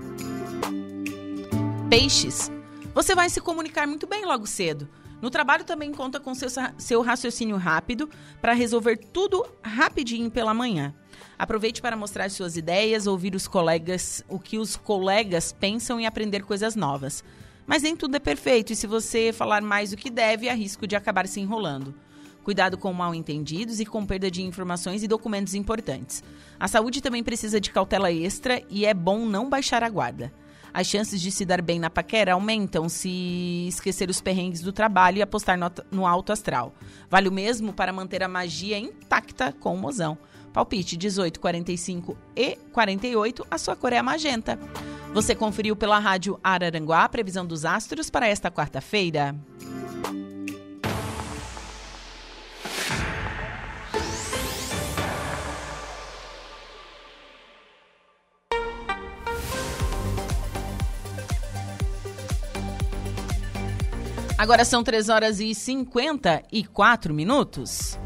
[1.89, 2.51] Peixes.
[2.93, 4.89] Você vai se comunicar muito bem logo cedo.
[5.23, 10.93] No trabalho também conta com seu, seu raciocínio rápido para resolver tudo rapidinho pela manhã.
[11.41, 16.43] Aproveite para mostrar suas ideias, ouvir os colegas, o que os colegas pensam e aprender
[16.43, 17.25] coisas novas.
[17.67, 20.87] Mas nem tudo é perfeito e se você falar mais do que deve, há risco
[20.87, 21.95] de acabar se enrolando.
[22.45, 26.23] Cuidado com mal entendidos e com perda de informações e documentos importantes.
[26.59, 30.31] A saúde também precisa de cautela extra e é bom não baixar a guarda.
[30.75, 35.17] As chances de se dar bem na paquera aumentam se esquecer os perrengues do trabalho
[35.17, 36.75] e apostar no, no alto astral.
[37.09, 40.19] Vale o mesmo para manter a magia intacta com o mozão.
[40.53, 44.59] Palpite 18, 45 e 48, a sua cor é a magenta.
[45.13, 49.35] Você conferiu pela rádio Araranguá a previsão dos astros para esta quarta-feira.
[64.41, 67.99] Agora são 3 horas e 54 minutos.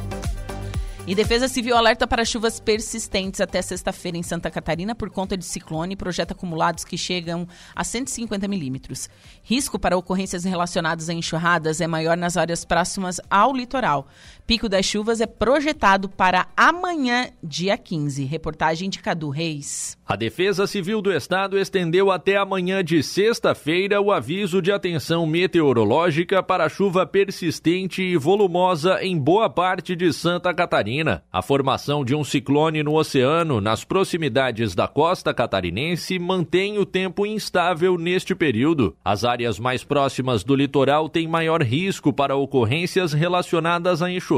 [1.06, 5.44] E Defesa Civil alerta para chuvas persistentes até sexta-feira em Santa Catarina por conta de
[5.44, 7.46] ciclone e projeta acumulados que chegam
[7.76, 9.10] a 150 milímetros.
[9.42, 14.08] Risco para ocorrências relacionadas a enxurradas é maior nas áreas próximas ao litoral.
[14.46, 18.26] Pico das chuvas é projetado para amanhã, dia 15.
[18.26, 19.96] Reportagem de Cadu Reis.
[20.06, 26.42] A Defesa Civil do Estado estendeu até amanhã de sexta-feira o aviso de atenção meteorológica
[26.42, 31.22] para chuva persistente e volumosa em boa parte de Santa Catarina.
[31.32, 37.24] A formação de um ciclone no oceano nas proximidades da costa catarinense mantém o tempo
[37.24, 38.94] instável neste período.
[39.02, 44.33] As áreas mais próximas do litoral têm maior risco para ocorrências relacionadas a enxurradas.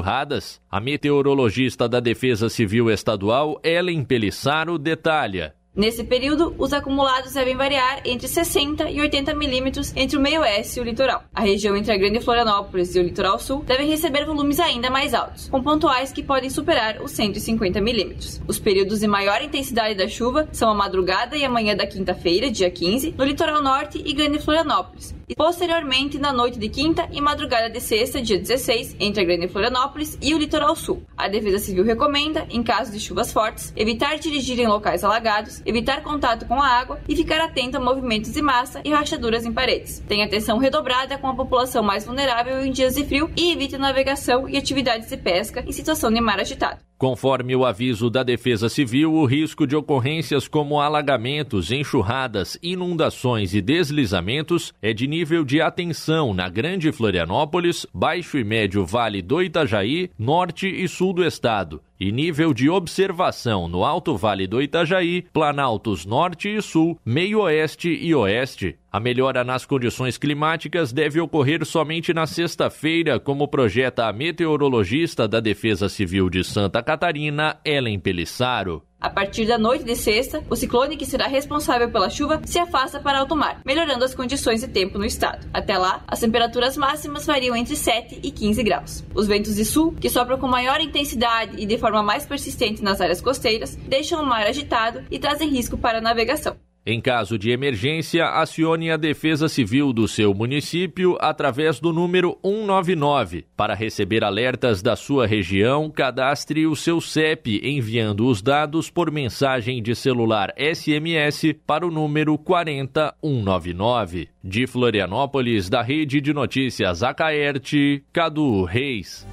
[0.70, 5.55] A meteorologista da Defesa Civil Estadual, Ellen Pelissaro, detalha.
[5.76, 10.82] Nesse período, os acumulados devem variar entre 60 e 80 milímetros entre o meio-oeste e
[10.82, 11.24] o litoral.
[11.34, 15.12] A região entre a Grande Florianópolis e o litoral sul devem receber volumes ainda mais
[15.12, 18.40] altos, com pontuais que podem superar os 150 milímetros.
[18.49, 22.51] Os períodos de maior intensidade da chuva são a madrugada e a manhã da quinta-feira,
[22.51, 27.20] dia 15, no litoral norte e Grande Florianópolis, e posteriormente na noite de quinta e
[27.20, 31.02] madrugada de sexta, dia 16, entre a Grande Florianópolis e o litoral sul.
[31.16, 36.02] A Defesa Civil recomenda, em caso de chuvas fortes, evitar dirigir em locais alagados, evitar
[36.02, 40.02] contato com a água e ficar atento a movimentos de massa e rachaduras em paredes.
[40.08, 44.48] Tenha atenção redobrada com a população mais vulnerável em dias de frio e evite navegação
[44.48, 46.86] e atividades de pesca em situação de mar agitado.
[46.99, 53.61] Conforme o aviso da Defesa Civil, o risco de ocorrências como alagamentos, enxurradas, inundações e
[53.61, 60.11] deslizamentos é de nível de atenção na Grande Florianópolis, Baixo e Médio Vale do Itajaí,
[60.18, 66.05] Norte e Sul do Estado, e nível de observação no Alto Vale do Itajaí, Planaltos
[66.05, 68.76] Norte e Sul, Meio Oeste e Oeste.
[68.92, 75.40] A melhora nas condições climáticas deve ocorrer somente na sexta-feira, como projeta a meteorologista da
[75.40, 78.82] Defesa Civil de Santa Catarina, Ellen Pelissaro.
[79.07, 82.98] A partir da noite de sexta, o ciclone que será responsável pela chuva se afasta
[82.98, 85.46] para alto mar, melhorando as condições de tempo no estado.
[85.54, 89.04] Até lá, as temperaturas máximas variam entre 7 e 15 graus.
[89.14, 93.00] Os ventos de sul, que sopram com maior intensidade e de forma mais persistente nas
[93.00, 96.57] áreas costeiras, deixam o mar agitado e trazem risco para a navegação.
[96.89, 103.45] Em caso de emergência, acione a Defesa Civil do seu município através do número 199.
[103.57, 109.82] Para receber alertas da sua região, cadastre o seu CEP enviando os dados por mensagem
[109.82, 114.28] de celular SMS para o número 40199.
[114.45, 119.26] De Florianópolis, da Rede de Notícias Acaerte, Cadu Reis.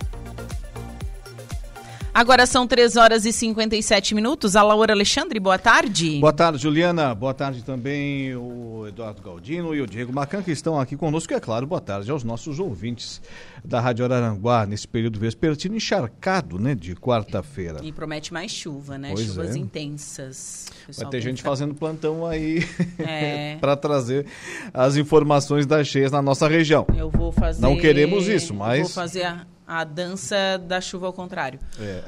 [2.16, 4.56] Agora são 3 horas e 57 minutos.
[4.56, 6.20] A Laura Alexandre, boa tarde.
[6.20, 7.16] Boa tarde, Juliana.
[7.16, 11.34] Boa tarde também o Eduardo Galdino e o Diego Macan, que estão aqui conosco.
[11.34, 13.20] E, é claro, boa tarde aos nossos ouvintes
[13.66, 17.80] da Rádio Araranguá, nesse período vespertino encharcado, né, de quarta-feira.
[17.82, 19.10] E promete mais chuva, né?
[19.12, 19.58] Pois Chuvas é.
[19.58, 20.68] intensas.
[20.96, 22.60] Vai ter gente fazendo plantão aí
[23.00, 23.58] É.
[23.62, 24.28] para trazer
[24.72, 26.86] as informações das cheias na nossa região.
[26.96, 27.60] Eu vou fazer.
[27.60, 31.60] Não queremos isso, eu mas- Vou fazer a, a dança da chuva ao contrário.
[31.80, 32.04] É.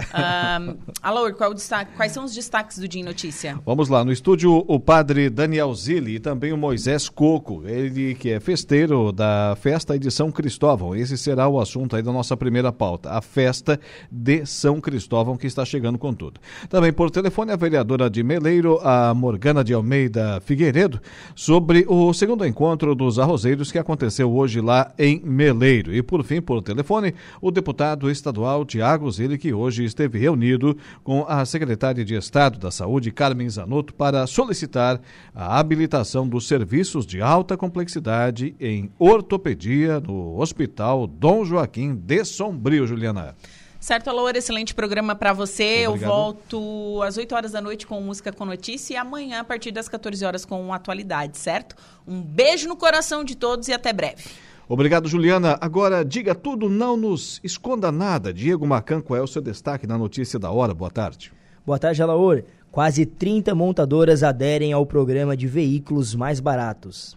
[0.59, 3.59] Um, Alaor, qual o destaque, quais são os destaques do Dia em Notícia?
[3.65, 8.29] Vamos lá, no estúdio o padre Daniel Zilli e também o Moisés Coco, ele que
[8.31, 10.95] é festeiro da festa de São Cristóvão.
[10.95, 13.79] Esse será o assunto aí da nossa primeira pauta, a festa
[14.11, 16.39] de São Cristóvão que está chegando com tudo.
[16.69, 21.01] Também por telefone a vereadora de Meleiro, a Morgana de Almeida Figueiredo,
[21.33, 25.93] sobre o segundo encontro dos arrozeiros que aconteceu hoje lá em Meleiro.
[25.93, 27.13] E por fim, por telefone,
[27.45, 32.71] o deputado estadual Tiago Zilli, que hoje esteve reunido com a secretária de Estado da
[32.71, 34.99] Saúde, Carmen Zanotto, para solicitar
[35.31, 42.87] a habilitação dos serviços de alta complexidade em ortopedia no Hospital Dom Joaquim de Sombrio,
[42.87, 43.35] Juliana.
[43.79, 45.85] Certo, Alaor, excelente programa para você.
[45.85, 46.09] Eu Obrigado.
[46.09, 49.87] volto às 8 horas da noite com Música com Notícia e amanhã, a partir das
[49.87, 51.75] 14 horas, com Atualidade, certo?
[52.07, 54.23] Um beijo no coração de todos e até breve.
[54.67, 55.57] Obrigado, Juliana.
[55.61, 58.33] Agora, diga tudo, não nos esconda nada.
[58.33, 60.73] Diego Macan, qual é o seu destaque na notícia da hora?
[60.73, 61.31] Boa tarde.
[61.65, 62.43] Boa tarde, Alaor.
[62.71, 67.15] Quase 30 montadoras aderem ao programa de veículos mais baratos.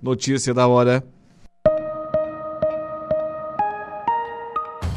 [0.00, 1.04] Notícia da hora.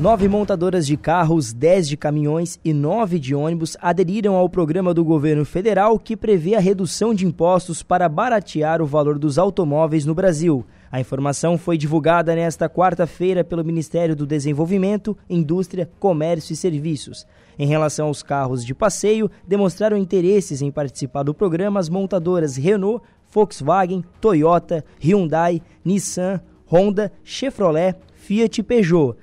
[0.00, 5.04] Nove montadoras de carros, dez de caminhões e nove de ônibus aderiram ao programa do
[5.04, 10.12] governo federal que prevê a redução de impostos para baratear o valor dos automóveis no
[10.12, 10.66] Brasil.
[10.90, 17.24] A informação foi divulgada nesta quarta-feira pelo Ministério do Desenvolvimento, Indústria, Comércio e Serviços.
[17.56, 23.00] Em relação aos carros de passeio, demonstraram interesses em participar do programa as montadoras Renault,
[23.30, 29.16] Volkswagen, Toyota, Hyundai, Nissan, Honda, Chevrolet, Fiat e Peugeot.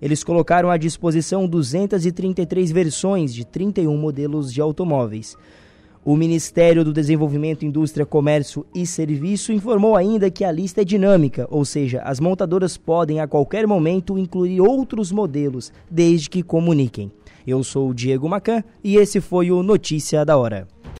[0.00, 5.36] Eles colocaram à disposição 233 versões de 31 modelos de automóveis.
[6.04, 11.48] O Ministério do Desenvolvimento, Indústria, Comércio e Serviço informou ainda que a lista é dinâmica,
[11.50, 17.10] ou seja, as montadoras podem a qualquer momento incluir outros modelos, desde que comuniquem.
[17.44, 20.68] Eu sou o Diego Macan e esse foi o Notícia da Hora.